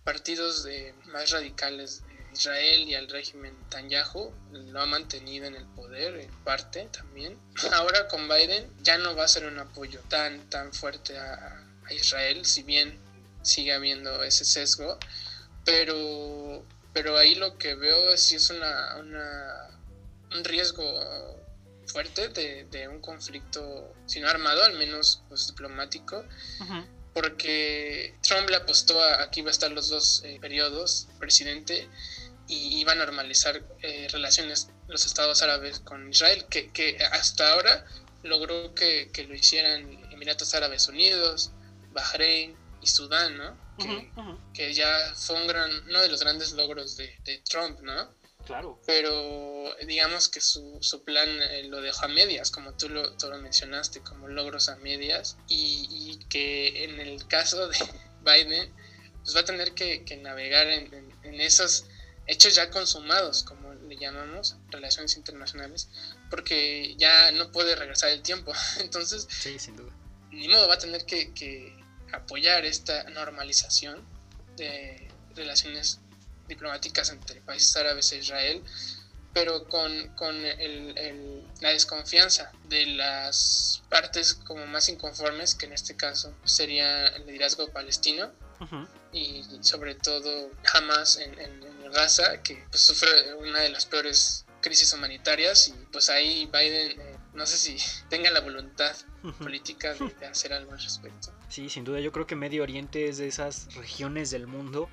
partidos 0.04 0.62
de, 0.62 0.94
más 1.06 1.30
radicales 1.30 2.06
de 2.06 2.32
Israel 2.32 2.88
y 2.88 2.94
al 2.94 3.08
régimen 3.08 3.56
Tanyahu, 3.70 4.32
lo 4.52 4.80
ha 4.80 4.86
mantenido 4.86 5.46
en 5.46 5.56
el 5.56 5.66
poder 5.66 6.20
en 6.20 6.30
parte 6.44 6.86
también. 6.92 7.38
Ahora 7.72 8.06
con 8.06 8.28
Biden 8.28 8.70
ya 8.82 8.98
no 8.98 9.16
va 9.16 9.24
a 9.24 9.28
ser 9.28 9.46
un 9.46 9.58
apoyo 9.58 10.00
tan, 10.08 10.48
tan 10.50 10.72
fuerte 10.72 11.18
a, 11.18 11.64
a 11.86 11.92
Israel, 11.92 12.44
si 12.44 12.62
bien 12.62 12.98
sigue 13.42 13.72
habiendo 13.72 14.22
ese 14.22 14.44
sesgo, 14.44 14.98
pero, 15.64 16.64
pero 16.92 17.16
ahí 17.16 17.34
lo 17.34 17.58
que 17.58 17.74
veo 17.74 18.12
es 18.12 18.20
si 18.20 18.36
es 18.36 18.50
una, 18.50 18.96
un 18.96 20.44
riesgo 20.44 20.84
fuerte 21.86 22.28
de, 22.28 22.88
un 22.88 23.00
conflicto, 23.00 23.94
si 24.06 24.20
no 24.20 24.28
armado, 24.28 24.64
al 24.64 24.74
menos 24.74 25.22
pues, 25.28 25.46
diplomático, 25.48 26.24
porque 27.12 28.14
Trump 28.22 28.48
le 28.50 28.56
apostó 28.56 29.02
a, 29.02 29.30
que 29.30 29.40
iba 29.40 29.50
a 29.50 29.52
estar 29.52 29.70
los 29.70 29.88
dos 29.88 30.22
eh, 30.24 30.38
periodos 30.40 31.06
presidente 31.20 31.88
y 32.48 32.78
iba 32.80 32.92
a 32.92 32.96
normalizar 32.96 33.62
eh, 33.82 34.08
relaciones 34.10 34.68
los 34.88 35.06
estados 35.06 35.42
árabes 35.42 35.80
con 35.80 36.10
Israel, 36.10 36.44
que, 36.50 36.70
que 36.70 36.98
hasta 37.12 37.52
ahora 37.52 37.86
logró 38.22 38.74
que, 38.74 39.10
que, 39.12 39.24
lo 39.24 39.34
hicieran 39.34 40.04
Emiratos 40.10 40.54
Árabes 40.54 40.88
Unidos, 40.88 41.52
Bahrein 41.94 42.56
y 42.82 42.86
Sudán, 42.86 43.38
¿no? 43.38 43.64
Que, 44.52 44.74
ya 44.74 45.14
fue 45.16 45.36
un 45.40 45.46
gran, 45.46 45.70
uno 45.88 46.00
de 46.00 46.08
los 46.08 46.20
grandes 46.20 46.52
logros 46.52 46.96
de, 46.96 47.42
Trump, 47.48 47.80
¿no? 47.80 48.14
Claro. 48.44 48.78
Pero 48.86 49.74
digamos 49.86 50.28
que 50.28 50.40
su, 50.40 50.78
su 50.82 51.02
plan 51.02 51.28
eh, 51.28 51.64
lo 51.64 51.80
dejó 51.80 52.04
a 52.04 52.08
medias, 52.08 52.50
como 52.50 52.74
tú 52.74 52.90
lo, 52.90 53.16
tú 53.16 53.28
lo 53.28 53.38
mencionaste, 53.38 54.00
como 54.00 54.28
logros 54.28 54.68
a 54.68 54.76
medias, 54.76 55.38
y, 55.48 55.86
y, 55.90 56.24
que 56.26 56.84
en 56.84 57.00
el 57.00 57.26
caso 57.26 57.68
de 57.68 57.78
Biden, 58.22 58.70
pues 59.22 59.34
va 59.34 59.40
a 59.40 59.44
tener 59.44 59.72
que, 59.72 60.04
que 60.04 60.18
navegar 60.18 60.68
en, 60.68 60.92
en, 60.92 61.12
en, 61.22 61.40
esos 61.40 61.86
hechos 62.26 62.54
ya 62.54 62.68
consumados, 62.70 63.44
como 63.44 63.72
le 63.72 63.96
llamamos, 63.96 64.56
relaciones 64.68 65.16
internacionales, 65.16 65.88
porque 66.28 66.94
ya 66.98 67.32
no 67.32 67.50
puede 67.50 67.74
regresar 67.76 68.10
el 68.10 68.22
tiempo. 68.22 68.52
Entonces, 68.80 69.26
sí, 69.30 69.58
sin 69.58 69.76
duda. 69.76 69.92
ni 70.30 70.48
modo, 70.48 70.68
va 70.68 70.74
a 70.74 70.78
tener 70.78 71.06
que, 71.06 71.32
que 71.32 71.83
apoyar 72.12 72.64
esta 72.64 73.04
normalización 73.04 74.02
de 74.56 75.08
relaciones 75.34 76.00
diplomáticas 76.48 77.10
entre 77.10 77.40
países 77.40 77.74
árabes 77.76 78.12
e 78.12 78.18
Israel, 78.18 78.62
pero 79.32 79.66
con, 79.68 80.08
con 80.14 80.36
el, 80.36 80.96
el, 80.96 81.42
la 81.60 81.70
desconfianza 81.70 82.52
de 82.68 82.86
las 82.86 83.82
partes 83.88 84.34
como 84.34 84.64
más 84.66 84.88
inconformes, 84.88 85.56
que 85.56 85.66
en 85.66 85.72
este 85.72 85.96
caso 85.96 86.32
sería 86.44 87.08
el 87.08 87.26
liderazgo 87.26 87.68
palestino, 87.72 88.32
uh 88.60 88.64
-huh. 88.64 88.88
y 89.12 89.42
sobre 89.60 89.96
todo 89.96 90.50
Hamas 90.72 91.16
en, 91.18 91.32
en, 91.40 91.62
en 91.64 91.92
Gaza, 91.92 92.42
que 92.42 92.64
pues, 92.70 92.82
sufre 92.82 93.34
una 93.34 93.60
de 93.60 93.70
las 93.70 93.86
peores 93.86 94.44
crisis 94.60 94.92
humanitarias, 94.92 95.68
y 95.68 95.72
pues 95.92 96.08
ahí 96.10 96.46
Biden, 96.46 97.00
eh, 97.00 97.13
no 97.34 97.46
sé 97.46 97.56
si 97.56 97.76
tenga 98.08 98.30
la 98.30 98.40
voluntad 98.40 98.94
política 99.38 99.94
de, 99.94 100.08
de 100.08 100.26
hacer 100.26 100.52
algo 100.52 100.72
al 100.72 100.80
respecto. 100.80 101.32
Sí, 101.48 101.68
sin 101.68 101.84
duda, 101.84 102.00
yo 102.00 102.12
creo 102.12 102.26
que 102.26 102.36
Medio 102.36 102.62
Oriente 102.62 103.08
es 103.08 103.18
de 103.18 103.28
esas 103.28 103.74
regiones 103.74 104.30
del 104.30 104.46
mundo 104.46 104.88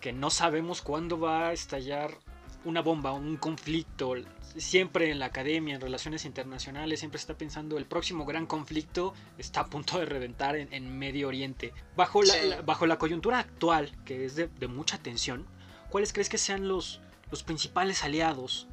que 0.00 0.12
no 0.12 0.30
sabemos 0.30 0.82
cuándo 0.82 1.18
va 1.18 1.48
a 1.48 1.52
estallar 1.52 2.18
una 2.64 2.80
bomba, 2.82 3.12
un 3.12 3.36
conflicto. 3.36 4.14
Siempre 4.56 5.10
en 5.10 5.18
la 5.18 5.26
academia, 5.26 5.76
en 5.76 5.80
relaciones 5.80 6.24
internacionales, 6.24 6.98
siempre 7.00 7.18
está 7.18 7.38
pensando 7.38 7.78
el 7.78 7.86
próximo 7.86 8.26
gran 8.26 8.46
conflicto 8.46 9.14
está 9.38 9.60
a 9.60 9.66
punto 9.66 9.98
de 9.98 10.04
reventar 10.04 10.56
en, 10.56 10.72
en 10.72 10.98
Medio 10.98 11.28
Oriente. 11.28 11.72
Bajo 11.96 12.22
la, 12.22 12.34
sí. 12.34 12.48
la, 12.48 12.62
bajo 12.62 12.86
la 12.86 12.98
coyuntura 12.98 13.38
actual, 13.38 13.90
que 14.04 14.26
es 14.26 14.36
de, 14.36 14.48
de, 14.48 14.68
mucha 14.68 14.98
tensión, 14.98 15.46
¿cuáles 15.88 16.12
crees 16.12 16.28
que 16.28 16.36
sean 16.36 16.68
los, 16.68 17.00
los 17.30 17.42
principales 17.42 18.04
aliados 18.04 18.68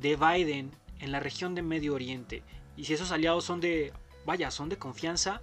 de 0.00 0.16
Biden 0.16 0.70
en 1.00 1.12
la 1.12 1.20
región 1.20 1.54
de 1.54 1.62
Medio 1.62 1.94
Oriente? 1.94 2.42
Y 2.78 2.84
si 2.84 2.94
esos 2.94 3.10
aliados 3.10 3.44
son 3.44 3.60
de, 3.60 3.92
vaya, 4.24 4.52
son 4.52 4.68
de 4.68 4.78
confianza, 4.78 5.40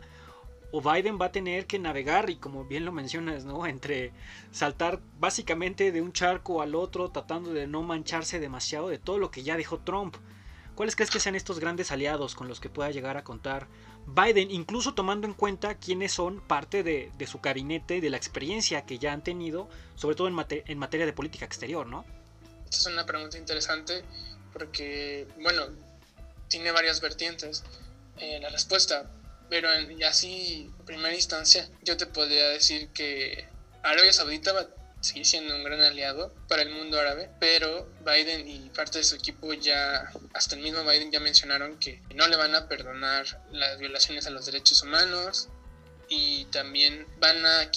o 0.72 0.82
Biden 0.82 1.20
va 1.22 1.28
a 1.28 1.32
tener 1.32 1.68
que 1.68 1.78
navegar 1.78 2.30
y 2.30 2.38
como 2.38 2.64
bien 2.64 2.86
lo 2.86 2.94
mencionas, 2.94 3.44
¿no? 3.44 3.68
Entre 3.68 4.14
saltar 4.52 5.02
básicamente 5.20 5.92
de 5.92 6.02
un 6.02 6.14
charco 6.14 6.62
al 6.62 6.76
otro 6.76 7.10
tratando 7.10 7.52
de 7.52 7.68
no 7.68 7.84
mancharse 7.84 8.40
demasiado 8.40 8.88
de 8.88 8.98
todo 8.98 9.20
lo 9.20 9.32
que 9.32 9.44
ya 9.44 9.58
dejó 9.58 9.80
Trump. 9.80 10.16
¿Cuáles 10.76 10.96
crees 10.96 11.12
que 11.12 11.20
sean 11.20 11.36
estos 11.36 11.60
grandes 11.60 11.92
aliados 11.92 12.36
con 12.36 12.48
los 12.48 12.60
que 12.60 12.70
pueda 12.70 12.90
llegar 12.90 13.18
a 13.18 13.24
contar 13.24 13.68
Biden, 14.08 14.52
incluso 14.52 14.94
tomando 14.94 15.28
en 15.28 15.34
cuenta 15.34 15.76
quiénes 15.76 16.14
son 16.14 16.40
parte 16.40 16.84
de, 16.84 17.12
de 17.18 17.28
su 17.28 17.40
gabinete 17.40 17.98
y 17.98 18.02
de 18.02 18.10
la 18.10 18.18
experiencia 18.18 18.86
que 18.86 19.00
ya 19.00 19.14
han 19.14 19.24
tenido, 19.24 19.68
sobre 19.96 20.16
todo 20.16 20.28
en, 20.28 20.34
mate 20.36 20.64
en 20.68 20.78
materia 20.78 21.06
de 21.06 21.14
política 21.14 21.44
exterior, 21.44 21.88
¿no? 21.88 22.06
Esta 22.70 22.90
es 22.90 22.94
una 22.94 23.06
pregunta 23.06 23.38
interesante 23.38 24.04
porque, 24.54 25.28
bueno, 25.42 25.64
tiene 26.48 26.72
varias 26.72 27.02
vertientes. 27.02 27.64
Eh, 28.18 28.40
la 28.40 28.50
respuesta, 28.50 29.10
pero 29.50 29.74
en, 29.74 30.02
así, 30.04 30.72
en 30.80 30.86
primera 30.86 31.14
instancia, 31.14 31.70
yo 31.84 31.98
te 31.98 32.06
podría 32.06 32.50
decir 32.50 32.90
que 32.90 33.46
Arabia 33.84 34.14
Saudita 34.14 34.54
va 34.54 34.62
a 34.62 34.68
seguir 35.02 35.26
siendo 35.26 35.56
un 35.56 35.64
gran 35.64 35.82
aliado 35.82 36.34
para 36.48 36.64
el 36.64 36.72
mundo 36.72 37.00
árabe, 37.00 37.30
pero 37.40 37.88
Biden 38.06 38.48
y 38.48 38.70
parte 38.70 39.00
de 39.00 39.04
su 39.04 39.16
equipo 39.16 39.54
ya, 39.54 40.12
hasta 40.34 40.56
el 40.56 40.62
mismo 40.62 40.84
Biden 40.84 41.12
ya 41.12 41.20
mencionaron 41.20 41.78
que 41.78 42.02
no 42.16 42.28
le 42.28 42.38
van 42.38 42.56
a 42.56 42.68
perdonar 42.68 43.26
las 43.52 43.78
violaciones 43.78 44.26
a 44.26 44.32
los 44.32 44.46
derechos 44.46 44.82
humanos 44.82 45.50
y 46.10 46.46
también 46.46 47.06
van 47.20 47.46
a 47.46 47.70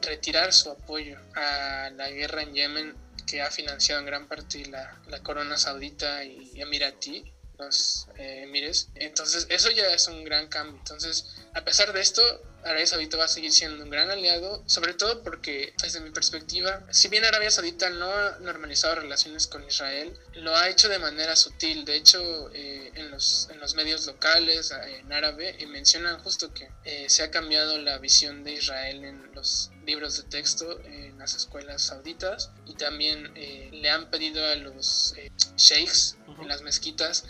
retirar 0.00 0.52
su 0.52 0.70
apoyo 0.70 1.18
a 1.34 1.90
la 1.94 2.10
guerra 2.10 2.42
en 2.42 2.54
Yemen 2.54 2.96
que 3.26 3.40
ha 3.42 3.50
financiado 3.50 4.00
en 4.00 4.06
gran 4.06 4.26
parte 4.26 4.66
la, 4.66 4.98
la 5.06 5.22
corona 5.22 5.56
saudita 5.56 6.24
y 6.24 6.60
emiratí 6.60 7.31
los 7.64 8.08
eh, 8.16 8.42
emires. 8.44 8.88
Entonces, 8.94 9.46
eso 9.48 9.70
ya 9.70 9.86
es 9.88 10.08
un 10.08 10.24
gran 10.24 10.48
cambio. 10.48 10.78
Entonces, 10.78 11.26
a 11.54 11.64
pesar 11.64 11.92
de 11.92 12.00
esto, 12.00 12.22
Arabia 12.64 12.86
Saudita 12.86 13.16
va 13.16 13.24
a 13.24 13.28
seguir 13.28 13.52
siendo 13.52 13.82
un 13.82 13.90
gran 13.90 14.10
aliado, 14.10 14.62
sobre 14.66 14.94
todo 14.94 15.22
porque, 15.22 15.74
desde 15.82 16.00
mi 16.00 16.10
perspectiva, 16.10 16.82
si 16.90 17.08
bien 17.08 17.24
Arabia 17.24 17.50
Saudita 17.50 17.90
no 17.90 18.06
ha 18.10 18.38
normalizado 18.40 18.96
relaciones 18.96 19.46
con 19.48 19.64
Israel, 19.64 20.16
lo 20.34 20.54
ha 20.56 20.68
hecho 20.68 20.88
de 20.88 20.98
manera 20.98 21.34
sutil. 21.34 21.84
De 21.84 21.96
hecho, 21.96 22.50
eh, 22.54 22.92
en, 22.94 23.10
los, 23.10 23.48
en 23.50 23.58
los 23.58 23.74
medios 23.74 24.06
locales, 24.06 24.70
en 24.70 25.12
árabe, 25.12 25.56
eh, 25.58 25.66
mencionan 25.66 26.20
justo 26.20 26.54
que 26.54 26.70
eh, 26.84 27.06
se 27.08 27.22
ha 27.24 27.30
cambiado 27.30 27.78
la 27.78 27.98
visión 27.98 28.44
de 28.44 28.52
Israel 28.52 29.04
en 29.04 29.34
los 29.34 29.70
libros 29.86 30.16
de 30.16 30.22
texto 30.24 30.80
en 30.84 31.18
las 31.18 31.34
escuelas 31.34 31.82
sauditas 31.82 32.50
y 32.66 32.74
también 32.74 33.32
eh, 33.34 33.68
le 33.72 33.90
han 33.90 34.10
pedido 34.10 34.44
a 34.46 34.54
los 34.56 35.14
eh, 35.16 35.30
sheikhs 35.56 36.16
en 36.40 36.48
las 36.48 36.62
mezquitas 36.62 37.24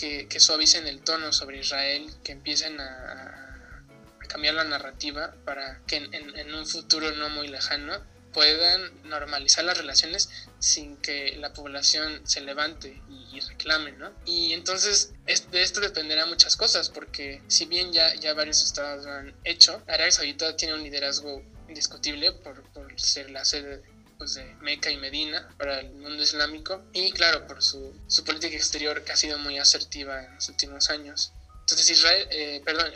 que, 0.00 0.40
suavicen 0.40 0.86
el 0.86 1.02
tono 1.02 1.32
sobre 1.32 1.58
Israel, 1.58 2.10
que 2.24 2.32
empiecen 2.32 2.80
a, 2.80 3.84
cambiar 4.28 4.54
la 4.54 4.64
narrativa 4.64 5.34
para 5.44 5.80
que 5.88 5.96
en, 5.96 6.54
un 6.54 6.64
futuro 6.64 7.10
no 7.16 7.30
muy 7.30 7.48
lejano 7.48 8.00
puedan 8.32 9.02
normalizar 9.02 9.64
las 9.64 9.76
relaciones 9.76 10.30
sin 10.60 10.96
que 10.98 11.34
la 11.36 11.52
población 11.52 12.20
se 12.24 12.40
levante 12.40 13.02
y, 13.08 13.40
reclame, 13.40 13.92
¿no? 13.92 14.12
Y 14.24 14.52
entonces 14.52 15.12
es, 15.26 15.50
de 15.50 15.62
esto 15.62 15.80
dependerá 15.80 16.26
muchas 16.26 16.56
cosas, 16.56 16.90
porque 16.90 17.42
si 17.48 17.64
bien 17.64 17.92
ya, 17.92 18.14
ya 18.14 18.34
varios 18.34 18.62
estados 18.62 19.04
lo 19.04 19.12
han 19.12 19.34
hecho, 19.44 19.82
Arabia 19.88 20.12
Saudita 20.12 20.56
tiene 20.56 20.74
un 20.74 20.82
liderazgo 20.82 21.42
indiscutible 21.68 22.32
por, 22.32 22.62
por 22.72 23.00
ser 23.00 23.30
la 23.30 23.44
sede 23.44 23.82
pues, 24.20 24.34
de 24.34 24.44
Meca 24.56 24.90
y 24.90 24.98
Medina 24.98 25.48
para 25.56 25.80
el 25.80 25.92
mundo 25.92 26.22
islámico 26.22 26.84
y 26.92 27.10
claro 27.12 27.46
por 27.46 27.62
su, 27.62 27.98
su, 28.06 28.22
política 28.22 28.54
exterior 28.54 29.02
que 29.02 29.12
ha 29.12 29.16
sido 29.16 29.38
muy 29.38 29.58
asertiva 29.58 30.22
en 30.22 30.34
los 30.34 30.46
últimos 30.50 30.90
años. 30.90 31.32
Entonces 31.60 31.88
Israel, 31.88 32.28
eh, 32.30 32.60
perdón, 32.62 32.92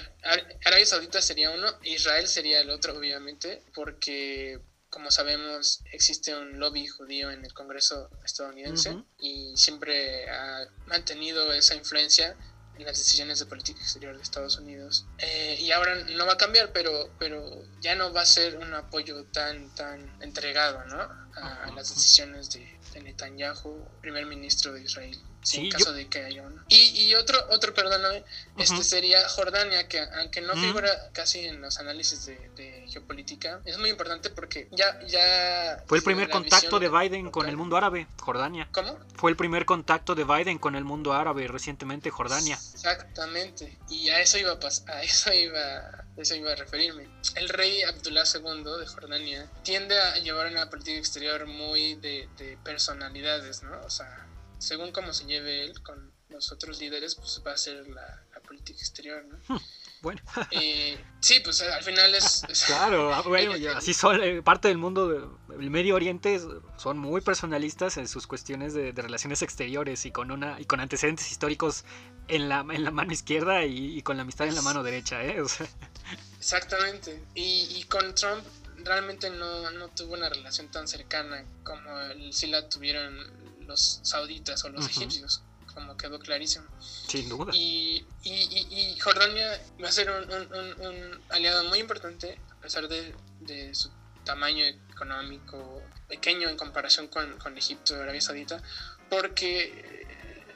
Arabia 0.66 0.84
Saudita 0.84 1.22
sería 1.22 1.50
uno, 1.50 1.66
Israel 1.82 2.28
sería 2.28 2.60
el 2.60 2.68
otro 2.68 2.98
obviamente 2.98 3.62
porque 3.74 4.60
como 4.90 5.10
sabemos 5.10 5.80
existe 5.92 6.36
un 6.36 6.60
lobby 6.60 6.86
judío 6.86 7.30
en 7.30 7.42
el 7.42 7.54
Congreso 7.54 8.10
estadounidense 8.22 8.90
uh 8.90 8.98
-huh. 8.98 9.06
y 9.18 9.56
siempre 9.56 10.28
ha 10.28 10.68
mantenido 10.84 11.54
esa 11.54 11.74
influencia 11.74 12.36
en 12.78 12.84
las 12.84 12.98
decisiones 12.98 13.38
de 13.38 13.46
política 13.46 13.80
exterior 13.80 14.16
de 14.16 14.22
Estados 14.22 14.58
Unidos. 14.58 15.06
Eh, 15.18 15.58
y 15.60 15.70
ahora 15.72 15.94
no 15.94 16.26
va 16.26 16.34
a 16.34 16.36
cambiar, 16.36 16.72
pero, 16.72 17.10
pero 17.18 17.64
ya 17.80 17.94
no 17.94 18.12
va 18.12 18.22
a 18.22 18.26
ser 18.26 18.56
un 18.56 18.74
apoyo 18.74 19.24
tan, 19.26 19.74
tan 19.74 20.22
entregado 20.22 20.84
¿no? 20.86 21.23
A, 21.36 21.70
las 21.74 21.94
decisiones 21.94 22.50
de, 22.52 22.66
de, 22.92 23.02
Netanyahu, 23.02 23.84
primer 24.00 24.26
ministro 24.26 24.72
de 24.72 24.82
Israel. 24.82 25.18
Sí, 25.42 25.66
en 25.66 25.70
caso 25.70 25.86
yo... 25.86 25.92
de 25.92 26.08
que 26.08 26.24
haya 26.24 26.42
uno. 26.42 26.62
Y, 26.68 27.02
y 27.02 27.14
otro, 27.16 27.38
otro, 27.50 27.74
perdóname, 27.74 28.20
uh 28.20 28.22
-huh. 28.22 28.62
este 28.62 28.82
sería 28.82 29.28
Jordania, 29.28 29.86
que 29.88 30.00
aunque 30.00 30.40
no 30.40 30.54
uh 30.54 30.56
-huh. 30.56 30.66
figura 30.66 31.10
casi 31.12 31.40
en 31.40 31.60
los 31.60 31.78
análisis 31.78 32.24
de, 32.24 32.50
de, 32.56 32.86
geopolítica, 32.88 33.60
es 33.64 33.76
muy 33.76 33.90
importante 33.90 34.30
porque 34.30 34.68
ya... 34.70 34.98
ya 35.06 35.82
Fue 35.86 35.98
el 35.98 36.04
primer 36.04 36.30
contacto 36.30 36.78
de 36.78 36.88
Biden 36.88 37.26
local. 37.26 37.32
con 37.32 37.48
el 37.48 37.56
mundo 37.58 37.76
árabe, 37.76 38.06
Jordania. 38.18 38.68
¿Cómo? 38.72 38.98
Fue 39.16 39.30
el 39.30 39.36
primer 39.36 39.66
contacto 39.66 40.14
de 40.14 40.24
Biden 40.24 40.58
con 40.58 40.76
el 40.76 40.84
mundo 40.84 41.12
árabe 41.12 41.46
recientemente, 41.46 42.08
Jordania. 42.10 42.58
Exactamente. 42.72 43.76
Y 43.90 44.08
a 44.08 44.20
eso 44.20 44.38
iba 44.38 44.52
a 44.52 44.60
pasar, 44.60 44.96
a 44.96 45.02
eso 45.02 45.30
iba, 45.32 46.03
eso 46.16 46.34
iba 46.34 46.52
a 46.52 46.56
referirme. 46.56 47.08
El 47.36 47.48
rey 47.48 47.82
Abdullah 47.82 48.24
II 48.32 48.64
de 48.78 48.86
Jordania 48.86 49.50
tiende 49.62 49.98
a 49.98 50.18
llevar 50.18 50.46
una 50.46 50.70
política 50.70 50.98
exterior 50.98 51.46
muy 51.46 51.94
de, 51.96 52.28
de 52.38 52.56
personalidades, 52.64 53.62
¿no? 53.62 53.80
O 53.82 53.90
sea, 53.90 54.26
según 54.58 54.92
cómo 54.92 55.12
se 55.12 55.26
lleve 55.26 55.64
él 55.64 55.82
con 55.82 56.12
los 56.28 56.52
otros 56.52 56.80
líderes, 56.80 57.14
pues 57.14 57.42
va 57.46 57.52
a 57.52 57.56
ser 57.56 57.88
la, 57.88 58.24
la 58.34 58.40
política 58.40 58.78
exterior, 58.78 59.24
¿no? 59.24 59.60
Bueno. 60.04 60.20
eh, 60.50 61.02
sí, 61.20 61.40
pues 61.40 61.62
al 61.62 61.82
final 61.82 62.14
es... 62.14 62.44
es 62.48 62.62
claro, 62.66 63.22
bueno, 63.26 63.56
ya, 63.56 63.78
así 63.78 63.94
son, 63.94 64.22
eh, 64.22 64.42
parte 64.42 64.68
del 64.68 64.76
mundo 64.76 65.08
del 65.08 65.70
Medio 65.70 65.94
Oriente 65.94 66.38
son 66.76 66.98
muy 66.98 67.22
personalistas 67.22 67.96
en 67.96 68.06
sus 68.06 68.26
cuestiones 68.26 68.74
de, 68.74 68.92
de, 68.92 69.02
relaciones 69.02 69.40
exteriores 69.40 70.04
y 70.04 70.12
con, 70.12 70.30
una, 70.30 70.60
y 70.60 70.66
con 70.66 70.80
antecedentes 70.80 71.30
históricos 71.32 71.84
en 72.28 72.50
la, 72.50 72.60
en 72.70 72.84
la 72.84 72.90
mano 72.90 73.12
izquierda 73.12 73.64
y, 73.64 73.96
y 73.96 74.02
con 74.02 74.18
la 74.18 74.22
amistad 74.22 74.46
en 74.46 74.54
la 74.54 74.62
mano 74.62 74.82
derecha, 74.82 75.24
¿eh? 75.24 75.40
O 75.40 75.48
sea. 75.48 75.66
Exactamente. 76.38 77.24
Y, 77.34 77.78
y 77.78 77.84
con 77.84 78.14
Trump 78.14 78.44
realmente 78.76 79.30
no, 79.30 79.70
no, 79.70 79.88
tuvo 79.88 80.12
una 80.12 80.28
relación 80.28 80.68
tan 80.68 80.86
cercana 80.86 81.42
como 81.62 81.90
si 82.30 82.48
la 82.48 82.68
tuvieron 82.68 83.16
los 83.66 84.00
sauditas 84.02 84.62
o 84.66 84.68
los 84.68 84.84
uh 84.84 84.88
-huh. 84.88 84.90
egipcios 84.90 85.42
como 85.74 85.96
quedó 85.96 86.18
clarísimo. 86.18 86.66
Sin 86.80 87.28
duda. 87.28 87.52
Y, 87.54 88.06
y, 88.22 88.32
y, 88.32 88.92
y 88.94 88.98
Jordania 89.00 89.60
va 89.82 89.88
a 89.88 89.92
ser 89.92 90.10
un, 90.10 90.30
un, 90.32 90.86
un, 90.86 91.20
aliado 91.30 91.64
muy 91.64 91.80
importante, 91.80 92.40
a 92.50 92.60
pesar 92.60 92.88
de, 92.88 93.14
de, 93.40 93.74
su 93.74 93.90
tamaño 94.24 94.64
económico 94.64 95.82
pequeño 96.08 96.48
en 96.48 96.56
comparación 96.56 97.08
con, 97.08 97.38
con 97.38 97.58
Egipto 97.58 97.96
y 97.96 98.00
Arabia 98.00 98.20
Saudita, 98.20 98.62
porque 99.10 100.06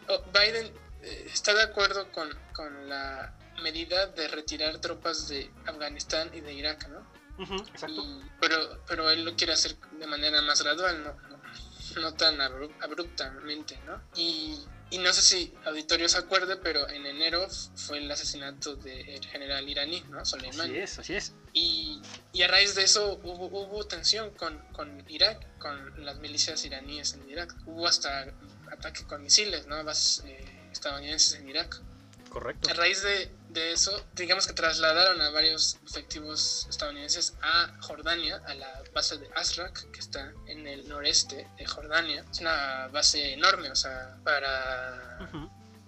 eh, 0.08 0.20
Biden 0.32 0.72
eh, 1.02 1.30
está 1.32 1.52
de 1.54 1.62
acuerdo 1.62 2.10
con, 2.12 2.28
con, 2.54 2.88
la 2.88 3.34
medida 3.62 4.06
de 4.06 4.28
retirar 4.28 4.78
tropas 4.78 5.28
de 5.28 5.50
Afganistán 5.66 6.30
y 6.32 6.40
de 6.40 6.52
Irak, 6.54 6.88
¿no? 6.88 7.06
exacto. 7.68 8.02
pero, 8.40 8.82
pero 8.87 9.10
él 9.10 9.25
lo 9.25 9.34
quiere 9.37 9.52
hacer 9.52 9.76
de 9.98 10.06
manera 10.06 10.40
más 10.42 10.62
gradual, 10.62 11.04
no, 11.04 12.00
no, 12.00 12.14
tan 12.14 12.40
abruptamente, 12.40 13.78
¿no? 13.84 14.00
Y 14.16 14.58
y 14.90 14.99
no 14.99 15.12
sé 15.12 15.23
si 15.23 15.54
auditorio 15.64 16.09
se 16.09 16.18
acuerde, 16.18 16.57
pero 16.57 16.88
en 16.88 17.04
enero 17.04 17.47
fue 17.76 17.99
el 17.99 18.11
asesinato 18.11 18.76
del 18.76 19.25
general 19.26 19.68
iraní, 19.68 20.02
¿no? 20.09 20.25
Soleimani. 20.25 20.78
Así 20.78 20.78
es, 20.78 20.99
así 20.99 21.14
es. 21.14 21.33
Y, 21.52 22.00
y 22.33 22.42
a 22.42 22.49
raíz 22.49 22.75
de 22.75 22.85
eso 22.85 23.21
hubo, 23.23 23.47
hubo 23.47 23.87
tensión 23.87 24.30
con, 24.30 24.59
con, 24.73 25.04
Irak, 25.09 25.59
con 25.59 26.04
las 26.04 26.18
milicias 26.18 26.64
iraníes 26.64 27.14
en 27.14 27.28
Irak. 27.28 27.54
Hubo 27.66 27.87
hasta 27.87 28.33
ataque 28.71 29.04
con 29.04 29.23
misiles, 29.23 29.66
¿no? 29.66 29.83
Bases 29.85 30.25
eh, 30.26 30.45
estadounidenses 30.73 31.35
en 31.38 31.49
Irak. 31.49 31.80
Correcto. 32.30 32.71
A 32.71 32.75
raíz 32.75 33.02
de, 33.02 33.30
de, 33.50 33.73
eso, 33.73 34.05
digamos 34.14 34.47
que 34.47 34.52
trasladaron 34.52 35.21
a 35.21 35.31
varios 35.31 35.78
efectivos 35.87 36.67
estadounidenses 36.69 37.35
a 37.43 37.76
Jordania, 37.81 38.43
a 38.47 38.55
la 38.55 38.83
base 38.95 39.19
de 39.19 39.28
Asrak, 39.35 39.90
que 39.90 40.00
está 40.00 40.33
en 40.47 40.67
el 40.67 40.88
noreste 40.88 41.49
de 41.57 41.67
Jordania. 41.67 42.25
Es 42.31 42.40
una 42.40 42.88
base 42.88 43.33
enorme, 43.33 43.71
o 43.71 43.76
sea, 43.76 44.19
para 44.25 45.19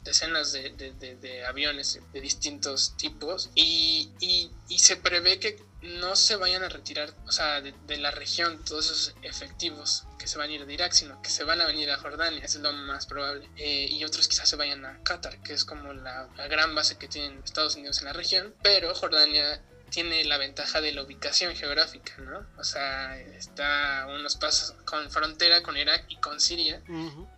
decenas 0.03 0.53
de, 0.53 0.71
de, 0.71 1.17
de, 1.17 1.45
aviones 1.45 2.01
de 2.13 2.21
distintos 2.21 2.97
tipos. 2.97 3.51
Y, 3.55 4.11
y, 4.21 4.51
y 4.69 4.79
se 4.79 4.97
prevé 4.97 5.39
que 5.39 5.70
no 5.83 6.15
se 6.15 6.37
vayan 6.37 6.63
a 6.63 6.69
retirar, 6.69 7.15
o 7.27 7.33
sea, 7.33 7.61
de, 7.63 7.97
la 7.97 8.11
región 8.11 8.63
todos 8.65 8.87
esos 8.87 9.15
efectivos 9.23 10.05
que 10.19 10.27
se 10.27 10.37
van 10.37 10.51
a 10.51 10.53
ir 10.53 10.67
de 10.67 10.75
Irak, 10.75 10.93
sino 10.93 11.21
que 11.23 11.31
se 11.31 11.45
van 11.45 11.61
a 11.61 11.67
venir 11.67 11.91
a 11.91 11.97
Jordania, 11.97 12.45
es 12.45 12.57
lo 12.57 12.73
más 12.73 13.07
probable. 13.07 13.49
Eh, 13.57 13.87
y 13.91 14.05
otros 14.05 14.29
quizás 14.29 14.49
se 14.49 14.57
vayan 14.57 14.85
a 14.85 15.03
Qatar, 15.03 15.43
que 15.43 15.55
es 15.55 15.65
como 15.65 15.93
la, 15.93 16.29
gran 16.49 16.75
base 16.75 16.99
que 16.99 17.09
tienen 17.09 17.41
Estados 17.43 17.77
Unidos 17.77 17.99
en 18.01 18.07
la 18.07 18.13
región. 18.13 18.55
Pero 18.63 18.95
Jordania 18.95 19.63
tiene 19.91 20.25
la 20.25 20.37
ventaja 20.37 20.81
de 20.81 20.93
la 20.93 21.03
ubicación 21.03 21.57
geográfica, 21.57 22.15
¿no? 22.19 22.47
O 22.59 22.65
sea, 22.65 23.19
está 23.19 24.07
unos 24.09 24.37
pasos 24.37 24.77
con 24.85 25.11
frontera 25.11 25.63
con 25.63 25.77
Irak 25.77 26.05
y 26.09 26.17
con 26.17 26.41
Siria, 26.41 26.83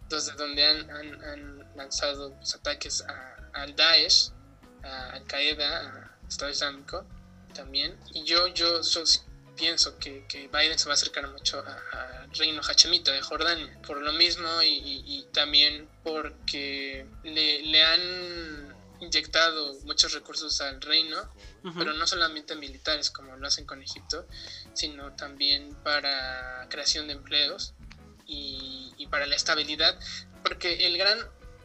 desde 0.09 0.33
donde 0.33 0.67
han, 0.67 0.91
han, 0.91 1.63
lanzado 1.77 2.39
ataques 2.55 3.03
al 3.55 3.75
Daesh, 3.75 4.31
a 4.83 5.11
Al 5.11 5.25
Qaeda, 5.25 5.79
a 5.79 6.29
Estado 6.29 6.51
Islámico 6.51 7.07
también. 7.53 7.97
Y 8.13 8.25
yo, 8.25 8.49
yo 8.49 8.81
pienso 9.57 9.99
que, 9.99 10.27
que, 10.27 10.49
Biden 10.49 10.79
se 10.79 10.87
va 10.87 10.93
a 10.93 10.95
acercar 10.95 11.29
mucho 11.29 11.63
al 11.93 12.31
reino 12.35 12.63
hachemita 12.63 13.13
de 13.13 13.21
Jordania, 13.21 13.79
por 13.87 14.01
lo 14.01 14.13
mismo 14.13 14.49
y, 14.63 15.27
también 15.33 15.89
porque 16.03 17.07
le, 17.23 17.63
le, 17.63 17.83
han 17.83 18.75
inyectado 19.01 19.75
muchos 19.85 20.13
recursos 20.13 20.61
al 20.61 20.81
reino, 20.81 21.17
pero 21.79 21.93
no 21.95 22.07
solamente 22.07 22.55
militares 22.55 23.11
como 23.11 23.37
lo 23.37 23.47
hacen 23.47 23.65
con 23.67 23.83
Egipto, 23.83 24.27
sino 24.75 25.15
también 25.15 25.75
para 25.83 26.67
creación 26.69 27.07
de 27.07 27.15
empleos 27.15 27.75
y, 28.27 28.93
y 28.99 29.07
para 29.07 29.27
la 29.27 29.37
estabilidad, 29.37 29.99
porque 30.43 30.87
el 30.87 30.99
gran 30.99 31.19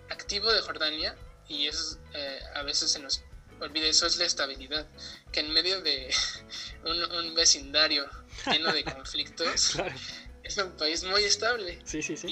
activo 0.10 0.51
de 0.51 0.62
Jordania, 0.62 1.15
y 1.48 1.67
es 1.67 2.00
eh, 2.13 2.39
a 2.56 2.63
veces 2.63 2.91
se 2.91 3.00
nos 3.00 3.24
olvide 3.60 3.90
eso, 3.90 4.08
es 4.08 4.18
la 4.18 4.26
estabilidad. 4.26 4.88
Que 5.32 5.42
en 5.42 5.54
medio 5.54 5.82
de 5.82 6.14
un, 6.86 7.34
vecindario 7.36 8.06
lleno 8.52 8.72
de 8.74 8.84
conflictos, 8.96 9.78
es 10.44 10.58
un 10.58 10.72
país 10.72 11.04
muy 11.04 11.24
estable. 11.24 11.80
Sí, 11.84 12.02
sí, 12.02 12.18
sí. 12.18 12.28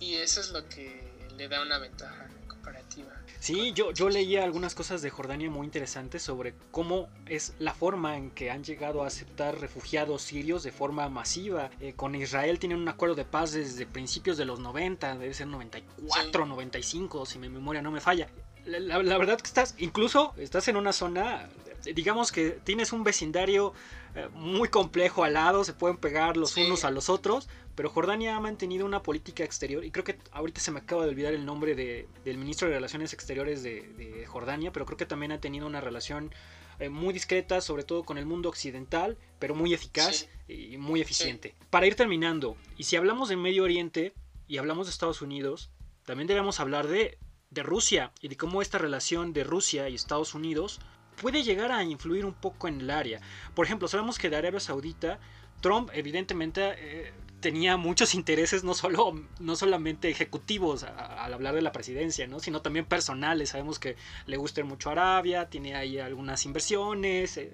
Y, 0.00 0.04
y, 0.04 0.14
eso 0.16 0.40
es 0.40 0.50
lo 0.50 0.68
que 0.68 1.04
le 1.36 1.48
da 1.48 1.62
una 1.62 1.78
ventaja 1.78 2.28
comparativa. 2.48 3.12
Sí, 3.38 3.72
yo, 3.74 3.92
yo 3.92 4.08
leía 4.08 4.44
algunas 4.44 4.74
cosas 4.74 5.02
de 5.02 5.10
Jordania 5.10 5.50
muy 5.50 5.66
interesantes 5.66 6.22
sobre 6.22 6.54
cómo 6.70 7.08
es 7.26 7.54
la 7.58 7.74
forma 7.74 8.16
en 8.16 8.30
que 8.30 8.50
han 8.50 8.64
llegado 8.64 9.04
a 9.04 9.06
aceptar 9.06 9.60
refugiados 9.60 10.22
sirios 10.22 10.62
de 10.62 10.72
forma 10.72 11.08
masiva. 11.08 11.70
Eh, 11.80 11.92
con 11.94 12.14
Israel 12.14 12.58
tienen 12.58 12.78
un 12.78 12.88
acuerdo 12.88 13.14
de 13.14 13.24
paz 13.24 13.52
desde 13.52 13.86
principios 13.86 14.36
de 14.36 14.46
los 14.46 14.58
90, 14.58 15.18
debe 15.18 15.34
ser 15.34 15.46
94, 15.48 16.46
95, 16.46 17.26
si 17.26 17.38
mi 17.38 17.48
memoria 17.48 17.82
no 17.82 17.90
me 17.90 18.00
falla 18.00 18.28
la, 18.66 19.18
verdad 19.18 19.38
que 19.38 19.46
estás, 19.46 19.74
incluso 19.78 20.34
estás 20.36 20.68
en 20.68 20.76
una 20.76 20.92
zona, 20.92 21.48
digamos 21.94 22.32
que 22.32 22.50
tienes 22.64 22.92
un 22.92 23.04
vecindario 23.04 23.72
eh, 24.14 24.28
muy 24.34 24.68
complejo 24.68 25.24
al 25.24 25.34
lado, 25.34 25.64
se 25.64 25.72
pueden 25.72 25.96
pegar 25.96 26.36
los 26.36 26.56
unos 26.56 26.84
a 26.84 26.90
los 26.90 27.08
otros, 27.08 27.48
pero 27.74 27.90
Jordania 27.90 28.36
ha 28.36 28.40
mantenido 28.40 28.84
una 28.84 29.02
política 29.02 29.44
exterior, 29.44 29.84
y 29.84 29.90
creo 29.90 30.04
que 30.04 30.18
ahorita 30.32 30.60
se 30.60 30.70
me 30.70 30.80
acaba 30.80 31.04
de 31.04 31.10
olvidar 31.10 31.34
el 31.34 31.44
nombre 31.44 31.74
del 31.74 32.38
ministro 32.38 32.68
de 32.68 32.74
Relaciones 32.74 33.12
Exteriores 33.12 33.62
de, 33.62 34.24
Jordania, 34.26 34.72
pero 34.72 34.84
creo 34.86 34.96
que 34.96 35.06
también 35.06 35.32
ha 35.32 35.40
tenido 35.40 35.66
una 35.66 35.80
relación 35.80 36.34
eh, 36.78 36.88
muy 36.88 37.14
discreta, 37.14 37.60
sobre 37.60 37.84
todo 37.84 38.04
con 38.04 38.18
el 38.18 38.26
mundo 38.26 38.48
occidental, 38.48 39.16
pero 39.38 39.54
muy 39.54 39.72
eficaz 39.72 40.28
y 40.48 40.76
muy 40.76 41.00
eficiente. 41.00 41.54
Para 41.70 41.86
ir 41.86 41.94
terminando, 41.94 42.56
y 42.76 42.84
si 42.84 42.96
hablamos 42.96 43.28
de 43.28 43.36
Medio 43.36 43.64
Oriente 43.64 44.12
y 44.48 44.58
hablamos 44.58 44.86
de 44.86 44.90
Estados 44.90 45.22
Unidos, 45.22 45.70
también 46.04 46.26
debemos 46.26 46.60
hablar 46.60 46.86
de 46.86 47.18
de 47.56 47.64
Rusia 47.64 48.12
y 48.20 48.28
de 48.28 48.36
cómo 48.36 48.62
esta 48.62 48.78
relación 48.78 49.32
de 49.32 49.42
Rusia 49.42 49.88
y 49.88 49.96
Estados 49.96 50.34
Unidos 50.34 50.78
puede 51.20 51.42
llegar 51.42 51.72
a 51.72 51.82
influir 51.82 52.24
un 52.24 52.34
poco 52.34 52.68
en 52.68 52.80
el 52.80 52.90
área. 52.90 53.20
Por 53.54 53.64
ejemplo, 53.64 53.88
sabemos 53.88 54.18
que 54.18 54.30
de 54.30 54.36
Arabia 54.36 54.60
Saudita, 54.60 55.18
Trump 55.60 55.90
evidentemente 55.94 56.74
eh, 56.76 57.12
tenía 57.40 57.76
muchos 57.76 58.14
intereses, 58.14 58.64
no, 58.64 58.74
solo, 58.74 59.14
no 59.40 59.56
solamente 59.56 60.08
ejecutivos 60.08 60.84
al 60.84 61.32
hablar 61.34 61.54
de 61.54 61.62
la 61.62 61.72
presidencia, 61.72 62.26
¿no? 62.26 62.40
sino 62.40 62.62
también 62.62 62.86
personales. 62.86 63.50
Sabemos 63.50 63.78
que 63.78 63.96
le 64.26 64.36
gusta 64.36 64.64
mucho 64.64 64.90
Arabia, 64.90 65.48
tiene 65.48 65.74
ahí 65.74 65.98
algunas 65.98 66.44
inversiones, 66.46 67.36
eh, 67.36 67.52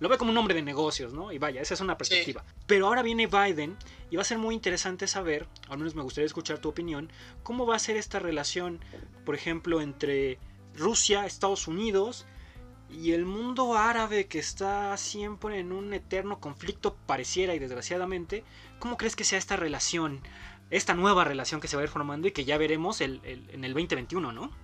lo 0.00 0.08
ve 0.08 0.18
como 0.18 0.30
un 0.30 0.36
hombre 0.36 0.54
de 0.54 0.62
negocios, 0.62 1.12
¿no? 1.12 1.32
Y 1.32 1.38
vaya, 1.38 1.60
esa 1.62 1.74
es 1.74 1.80
una 1.80 1.96
perspectiva. 1.96 2.44
Pero 2.66 2.86
ahora 2.86 3.02
viene 3.02 3.26
Biden 3.26 3.76
y 4.10 4.16
va 4.16 4.22
a 4.22 4.24
ser 4.24 4.38
muy 4.38 4.54
interesante 4.54 5.06
saber, 5.06 5.46
al 5.68 5.78
menos 5.78 5.94
me 5.94 6.02
gustaría 6.02 6.26
escuchar 6.26 6.58
tu 6.58 6.68
opinión, 6.68 7.10
cómo 7.42 7.66
va 7.66 7.76
a 7.76 7.80
ser 7.80 7.96
esta 7.96 8.18
relación, 8.18 8.80
por 9.24 9.34
ejemplo, 9.34 9.80
entre 9.80 10.38
Rusia, 10.74 11.26
Estados 11.26 11.68
Unidos, 11.68 12.26
y 12.88 13.12
el 13.12 13.24
mundo 13.24 13.74
árabe 13.76 14.26
que 14.26 14.38
está 14.38 14.96
siempre 14.96 15.58
en 15.58 15.72
un 15.72 15.92
eterno 15.92 16.38
conflicto 16.38 16.94
pareciera 17.06 17.54
y 17.54 17.58
desgraciadamente, 17.58 18.44
¿cómo 18.78 18.96
crees 18.96 19.16
que 19.16 19.24
sea 19.24 19.38
esta 19.38 19.56
relación, 19.56 20.22
esta 20.70 20.94
nueva 20.94 21.24
relación 21.24 21.60
que 21.60 21.68
se 21.68 21.76
va 21.76 21.82
a 21.82 21.84
ir 21.84 21.90
formando 21.90 22.28
y 22.28 22.32
que 22.32 22.44
ya 22.44 22.58
veremos 22.58 23.00
el, 23.00 23.20
en 23.24 23.64
el 23.64 23.72
2021, 23.72 24.32
¿no? 24.32 24.56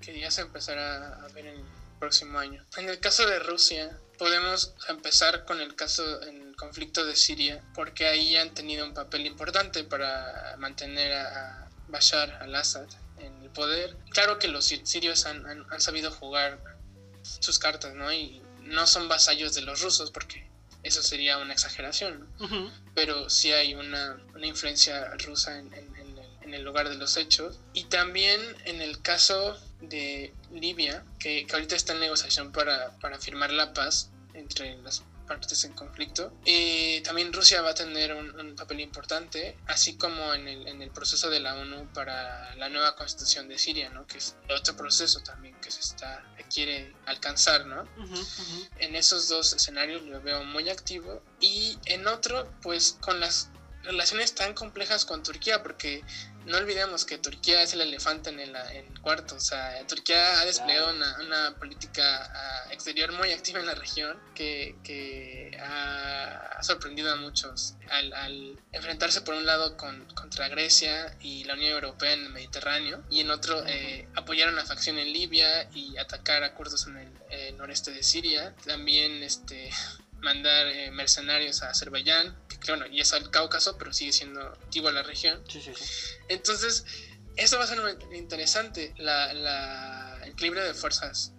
Que 0.00 0.18
ya 0.18 0.30
se 0.30 0.42
empezará 0.42 1.14
a 1.24 1.28
ver 1.28 1.46
en 1.46 1.58
el 1.58 1.64
próximo 1.98 2.38
año. 2.38 2.64
En 2.76 2.88
el 2.88 2.98
caso 2.98 3.26
de 3.26 3.38
Rusia, 3.38 3.98
podemos 4.18 4.74
empezar 4.88 5.44
con 5.44 5.60
el 5.60 5.74
caso 5.76 6.22
en 6.22 6.48
el 6.48 6.56
conflicto 6.56 7.04
de 7.04 7.14
Siria, 7.14 7.62
porque 7.74 8.06
ahí 8.06 8.36
han 8.36 8.54
tenido 8.54 8.86
un 8.86 8.94
papel 8.94 9.26
importante 9.26 9.84
para 9.84 10.56
mantener 10.58 11.12
a 11.12 11.68
Bashar 11.88 12.30
al-Assad 12.42 12.88
en 13.18 13.42
el 13.42 13.50
poder. 13.50 13.96
Claro 14.10 14.38
que 14.38 14.48
los 14.48 14.64
sirios 14.64 15.26
han, 15.26 15.46
han 15.46 15.80
sabido 15.80 16.10
jugar 16.10 16.58
sus 17.22 17.58
cartas, 17.58 17.94
¿no? 17.94 18.12
Y 18.12 18.42
no 18.62 18.86
son 18.86 19.08
vasallos 19.08 19.54
de 19.54 19.62
los 19.62 19.82
rusos 19.82 20.10
porque 20.10 20.49
eso 20.82 21.02
sería 21.02 21.38
una 21.38 21.52
exageración, 21.52 22.26
pero 22.94 23.28
sí 23.28 23.52
hay 23.52 23.74
una, 23.74 24.20
influencia 24.42 25.10
rusa 25.16 25.58
en, 25.58 25.90
el 26.52 26.64
lugar 26.64 26.88
de 26.88 26.96
los 26.96 27.16
hechos. 27.16 27.60
Y 27.74 27.84
también 27.84 28.40
en 28.64 28.80
el 28.80 29.00
caso 29.02 29.56
de 29.80 30.34
Libia, 30.52 31.04
que, 31.20 31.46
que 31.46 31.52
ahorita 31.52 31.76
está 31.76 31.92
en 31.92 32.00
negociación 32.00 32.50
para, 32.50 32.98
para 32.98 33.20
firmar 33.20 33.52
la 33.52 33.72
paz 33.72 34.10
entre 34.34 34.76
las 34.78 35.00
partes 35.30 35.62
en 35.64 35.72
conflicto. 35.74 36.32
y 36.44 37.00
también 37.02 37.32
Rusia 37.32 37.62
va 37.62 37.70
a 37.70 37.74
tener 37.74 38.12
un, 38.14 38.56
papel 38.56 38.80
importante, 38.80 39.56
así 39.66 39.96
como 39.96 40.34
en 40.34 40.48
el, 40.48 40.66
en 40.66 40.82
el, 40.82 40.90
proceso 40.90 41.30
de 41.30 41.38
la 41.38 41.54
ONU 41.54 41.88
para 41.94 42.54
la 42.56 42.68
nueva 42.68 42.96
constitución 42.96 43.48
de 43.48 43.56
Siria, 43.56 43.88
¿no? 43.90 44.06
que 44.08 44.18
es 44.18 44.34
otro 44.50 44.76
proceso 44.76 45.20
también 45.20 45.54
que 45.60 45.70
se 45.70 45.80
está 45.80 46.22
quiere 46.50 46.92
alcanzar. 47.06 47.64
¿no? 47.66 47.84
En 48.78 48.96
esos 48.96 49.28
dos 49.28 49.54
escenarios 49.54 50.02
lo 50.02 50.20
veo 50.20 50.44
muy 50.44 50.68
activo 50.68 51.22
y 51.40 51.78
en 51.86 52.06
otro, 52.06 52.52
pues 52.60 52.98
con 53.00 53.20
las 53.20 53.48
relaciones 53.82 54.34
tan 54.34 54.52
complejas 54.52 55.06
con 55.06 55.22
Turquía, 55.22 55.62
porque 55.62 56.04
no 56.46 56.56
olvidemos 56.56 57.04
que 57.04 57.18
Turquía 57.18 57.62
es 57.62 57.74
el 57.74 57.82
elefante 57.82 58.30
en 58.30 58.40
el, 58.40 58.54
cuarto. 59.00 59.36
O 59.36 59.40
sea, 59.40 59.86
Turquía 59.86 60.40
ha 60.40 60.44
desplegado 60.44 60.90
una, 60.90 61.54
política 61.58 62.30
ah, 62.34 62.72
exterior 62.72 63.12
muy 63.12 63.32
activa 63.32 63.60
en 63.60 63.66
la 63.66 63.74
región 63.74 64.18
que, 64.34 65.58
ha, 65.62 66.62
sorprendido 66.62 67.10
a 67.12 67.16
muchos 67.16 67.74
al, 67.88 68.58
enfrentarse 68.72 69.22
por 69.22 69.34
un 69.34 69.46
lado 69.46 69.76
con, 69.76 70.04
contra 70.14 70.48
Grecia 70.48 71.16
y 71.20 71.44
la 71.44 71.54
Unión 71.54 71.72
Europea 71.72 72.12
en 72.12 72.24
el 72.26 72.30
Mediterráneo 72.30 73.02
y 73.08 73.20
en 73.20 73.30
otro 73.30 73.64
eh, 73.66 74.06
apoyar 74.14 74.48
a 74.48 74.52
una 74.52 74.64
facción 74.64 74.98
en 74.98 75.12
Libia 75.12 75.70
y 75.72 75.96
atacar 75.96 76.44
a 76.44 76.54
kurdos 76.54 76.86
en 76.86 76.98
el 76.98 77.12
eh, 77.30 77.52
noreste 77.56 77.92
de 77.92 78.02
Siria. 78.02 78.54
También 78.66 79.22
este, 79.22 79.70
mandar 80.20 80.66
eh, 80.68 80.90
mercenarios 80.90 81.62
a 81.62 81.70
Azerbaiyán, 81.70 82.36
que 82.48 82.72
bueno, 82.72 82.86
y 82.86 83.00
es 83.00 83.12
al 83.12 83.30
Cáucaso, 83.30 83.76
pero 83.78 83.92
sigue 83.92 84.12
siendo 84.12 84.40
activo 84.42 84.90
la 84.90 85.02
región. 85.02 85.42
Sí, 85.48 85.60
sí, 85.60 85.72
sí. 85.74 85.84
Entonces, 86.28 86.84
esto 87.36 87.58
va 87.58 87.64
a 87.64 87.66
ser 87.66 87.78
interesante, 88.12 88.94
la, 88.98 89.32
la 89.32 90.10
el 90.22 90.32
equilibrio 90.32 90.64
de 90.64 90.74
fuerzas 90.74 91.32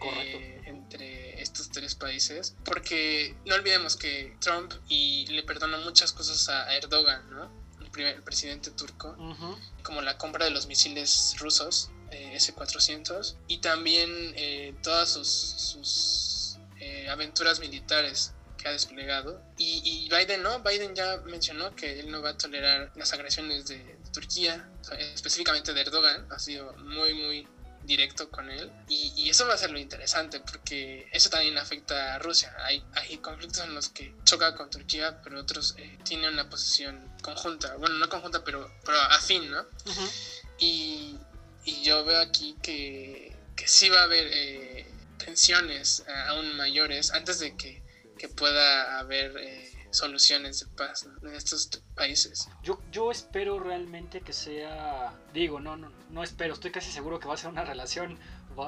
eh, 0.00 0.60
entre 0.66 1.40
estos 1.40 1.70
tres 1.70 1.94
países, 1.94 2.54
porque 2.64 3.34
no 3.46 3.54
olvidemos 3.54 3.96
que 3.96 4.36
Trump 4.40 4.72
y 4.88 5.26
le 5.26 5.42
perdonó 5.42 5.78
muchas 5.78 6.12
cosas 6.12 6.48
a 6.48 6.74
Erdogan, 6.76 7.30
¿no? 7.30 7.50
el, 7.80 7.90
primer, 7.90 8.22
presidente 8.22 8.70
turco, 8.70 9.16
como 9.82 10.02
la 10.02 10.18
compra 10.18 10.44
de 10.44 10.50
los 10.50 10.66
misiles 10.66 11.36
rusos, 11.38 11.90
eh, 12.10 12.32
S-400, 12.34 13.36
y 13.48 13.58
también 13.58 14.10
eh, 14.36 14.74
todas 14.82 15.10
sus, 15.10 15.28
sus 15.28 16.23
aventuras 17.08 17.60
militares 17.60 18.32
que 18.56 18.68
ha 18.68 18.72
desplegado. 18.72 19.42
Y, 19.58 20.08
Biden 20.08 20.42
no, 20.42 20.60
Biden 20.60 20.94
ya 20.94 21.18
mencionó 21.26 21.74
que 21.76 22.00
él 22.00 22.10
no 22.10 22.22
va 22.22 22.30
a 22.30 22.38
tolerar 22.38 22.90
las 22.96 23.12
agresiones 23.12 23.66
de, 23.68 23.98
Turquía, 24.12 24.68
específicamente 25.12 25.74
de 25.74 25.80
Erdogan, 25.80 26.30
ha 26.30 26.38
sido 26.38 26.72
muy, 26.74 27.14
muy 27.14 27.48
directo 27.82 28.30
con 28.30 28.48
él. 28.48 28.70
Y, 28.88 29.28
eso 29.28 29.46
va 29.46 29.54
a 29.54 29.58
ser 29.58 29.70
lo 29.70 29.78
interesante 29.78 30.40
porque 30.40 31.08
eso 31.12 31.30
también 31.30 31.58
afecta 31.58 32.14
a 32.14 32.18
Rusia. 32.18 32.54
Hay, 32.60 32.84
hay 32.92 33.18
conflictos 33.18 33.64
en 33.64 33.74
los 33.74 33.88
que 33.88 34.14
choca 34.24 34.54
con 34.54 34.70
Turquía, 34.70 35.20
pero 35.22 35.40
otros 35.40 35.74
eh, 35.78 35.98
tienen 36.04 36.32
una 36.32 36.48
posición 36.48 37.00
conjunta. 37.22 37.74
Bueno, 37.76 37.96
no 37.96 38.08
conjunta, 38.08 38.44
pero, 38.44 38.70
pero 38.84 38.98
afín, 39.00 39.50
¿no? 39.50 39.64
y, 40.58 41.16
y, 41.64 41.82
yo 41.82 42.04
veo 42.04 42.20
aquí 42.20 42.56
que, 42.62 43.34
que 43.56 43.66
sí 43.66 43.88
va 43.88 44.00
a 44.00 44.04
haber 44.04 44.28
eh, 44.32 44.86
tensiones 45.18 46.04
eh, 46.06 46.12
aún 46.28 46.56
mayores 46.56 47.12
antes 47.12 47.38
de 47.38 47.56
que, 47.56 47.82
que 48.18 48.28
pueda 48.28 48.98
haber... 48.98 49.36
Eh, 49.38 49.70
soluciones 49.94 50.60
de 50.60 50.66
paz 50.76 51.08
en 51.22 51.34
estos 51.34 51.68
países. 51.94 52.48
Yo, 52.62 52.80
yo 52.90 53.10
espero 53.10 53.60
realmente 53.60 54.20
que 54.20 54.32
sea, 54.32 55.14
digo, 55.32 55.60
no, 55.60 55.76
no, 55.76 55.90
no 56.10 56.22
espero, 56.22 56.54
estoy 56.54 56.72
casi 56.72 56.90
seguro 56.90 57.20
que 57.20 57.28
va 57.28 57.34
a 57.34 57.36
ser 57.36 57.50
una 57.50 57.64
relación 57.72 58.18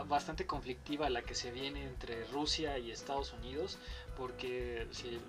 bastante 0.09 0.47
conflictiva 0.47 1.09
la 1.11 1.23
que 1.23 1.35
se 1.35 1.53
viene 1.53 1.85
entre 1.85 2.25
Rusia 2.27 2.79
y 2.79 2.91
Estados 2.91 3.33
Unidos, 3.33 3.79
porque 4.17 4.89
si 4.91 5.21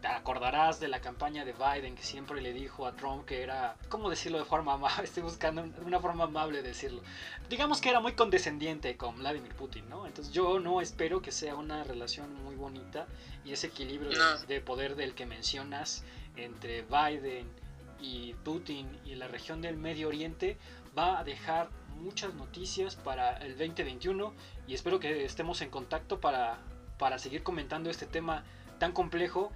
te 0.00 0.06
acordarás 0.06 0.78
de 0.78 0.88
la 0.88 1.00
campaña 1.00 1.44
de 1.44 1.52
Biden 1.52 1.96
que 1.96 2.04
siempre 2.04 2.40
le 2.40 2.52
dijo 2.52 2.86
a 2.86 2.94
Trump 2.94 3.24
que 3.24 3.42
era, 3.42 3.76
¿cómo 3.88 4.08
decirlo 4.08 4.38
de 4.38 4.44
forma 4.44 4.74
amable? 4.74 5.04
Estoy 5.04 5.24
buscando 5.24 5.64
una 5.84 5.98
forma 5.98 6.24
amable 6.24 6.62
de 6.62 6.68
decirlo. 6.68 7.02
Digamos 7.48 7.80
que 7.80 7.90
era 7.90 8.00
muy 8.00 8.12
condescendiente 8.12 8.96
con 8.96 9.18
Vladimir 9.18 9.54
Putin, 9.54 9.88
¿no? 9.88 10.06
Entonces 10.06 10.32
yo 10.32 10.60
no 10.60 10.80
espero 10.80 11.20
que 11.20 11.32
sea 11.32 11.56
una 11.56 11.82
relación 11.82 12.32
muy 12.44 12.54
bonita 12.54 13.06
y 13.44 13.52
ese 13.52 13.68
equilibrio 13.68 14.10
de, 14.46 14.60
poder 14.60 14.94
del 14.94 15.14
que 15.14 15.26
mencionas 15.26 16.04
entre 16.36 16.82
Biden 16.82 17.50
y 18.00 18.34
Putin 18.44 18.88
y 19.04 19.16
la 19.16 19.26
región 19.26 19.60
del 19.60 19.76
Medio 19.76 20.08
Oriente 20.08 20.56
va 20.96 21.18
a 21.18 21.24
dejar 21.24 21.70
muchas 21.96 22.32
noticias 22.34 22.94
para 22.94 23.38
el 23.38 23.58
2021 23.58 24.32
y 24.68 24.74
espero 24.74 25.00
que 25.00 25.24
estemos 25.24 25.60
en 25.62 25.70
contacto 25.70 26.20
para, 26.20 26.58
para 26.98 27.18
seguir 27.18 27.42
comentando 27.42 27.90
este 27.90 28.06
tema 28.06 28.44
tan 28.78 28.92
complejo 28.92 29.50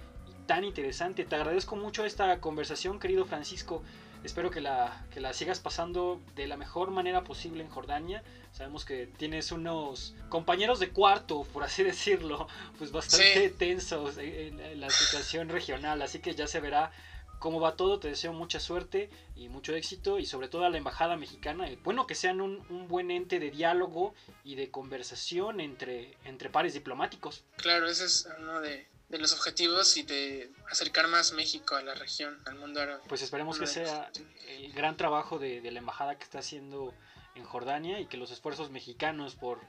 tan 0.45 0.63
interesante. 0.63 1.25
Te 1.25 1.35
agradezco 1.35 1.75
mucho 1.75 2.05
esta 2.05 2.39
conversación, 2.39 2.99
querido 2.99 3.25
Francisco. 3.25 3.83
Espero 4.23 4.49
que 4.51 4.61
la, 4.61 5.05
que 5.13 5.19
la 5.19 5.33
sigas 5.33 5.59
pasando 5.59 6.21
de 6.35 6.47
la 6.47 6.55
mejor 6.55 6.91
manera 6.91 7.23
posible 7.23 7.61
en 7.61 7.69
Jordania. 7.69 8.23
Sabemos 8.53 8.85
que 8.85 9.07
tienes 9.07 9.51
unos 9.51 10.15
compañeros 10.29 10.79
de 10.79 10.89
cuarto, 10.89 11.43
por 11.51 11.63
así 11.63 11.83
decirlo, 11.83 12.47
pues 12.77 12.91
bastante 12.91 13.49
tensos 13.49 14.17
en, 14.17 14.79
la 14.79 14.89
situación 14.89 15.49
regional. 15.49 16.01
Así 16.01 16.19
que 16.19 16.35
ya 16.35 16.47
se 16.47 16.61
verá 16.61 16.91
cómo 17.39 17.59
va 17.59 17.75
todo. 17.75 17.99
Te 17.99 18.07
deseo 18.07 18.31
mucha 18.31 18.61
suerte 18.61 19.09
y 19.35 19.49
mucho 19.49 19.75
éxito 19.75 20.17
y 20.19 20.25
sobre 20.25 20.47
todo 20.47 20.63
a 20.63 20.69
la 20.69 20.77
Embajada 20.77 21.17
Mexicana. 21.17 21.67
Bueno, 21.83 22.07
que 22.07 22.15
sean 22.15 22.39
un, 22.39 22.65
un, 22.69 22.87
buen 22.87 23.11
ente 23.11 23.39
de 23.39 23.51
diálogo 23.51 24.13
y 24.45 24.55
de 24.55 24.71
conversación 24.71 25.59
entre, 25.59 26.15
entre 26.23 26.49
pares 26.49 26.73
diplomáticos. 26.73 27.43
Claro, 27.57 27.89
ese 27.89 28.05
es 28.05 28.29
uno 28.39 28.61
de, 28.61 28.87
de 29.13 29.19
los 29.19 29.31
objetivos 29.31 29.95
y 29.95 30.01
de 30.01 30.51
acercar 30.71 31.07
más 31.07 31.33
México 31.33 31.75
a 31.75 31.83
la 31.83 31.93
región, 31.93 32.35
al 32.45 32.55
mundo 32.55 32.81
árabe. 32.81 33.03
Pues 33.07 33.21
esperemos 33.21 33.59
que 33.59 33.67
sea 33.67 34.11
el 34.47 34.73
gran 34.73 34.97
trabajo 34.97 35.37
de, 35.37 35.61
la 35.71 35.77
embajada 35.77 36.17
que 36.17 36.23
está 36.23 36.39
haciendo 36.39 36.95
en 37.35 37.43
Jordania 37.43 37.99
y 37.99 38.07
que 38.07 38.17
los 38.17 38.31
esfuerzos 38.31 38.71
mexicanos 38.71 39.35
por 39.35 39.59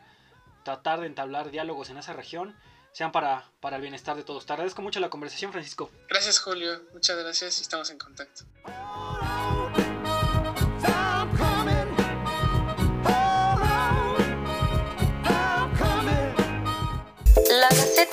tratar 0.65 1.01
de 1.01 1.09
entablar 1.09 1.51
diálogos 1.51 1.91
en 1.91 1.99
esa 1.99 2.15
región 2.15 2.57
sean 2.93 3.13
para, 3.13 3.51
para 3.61 3.77
el 3.77 3.83
bienestar 3.83 4.17
de 4.17 4.25
todos. 4.25 4.47
Te 4.47 4.55
agradezco 4.55 4.81
mucho 4.81 4.99
la 4.99 5.11
conversación, 5.11 5.53
Francisco. 5.53 5.91
Gracias, 6.09 6.39
Julio. 6.39 6.83
Muchas 6.95 7.19
gracias 7.19 7.59
y 7.59 7.63
estamos 7.63 7.91
en 7.91 7.99
contacto. 7.99 8.45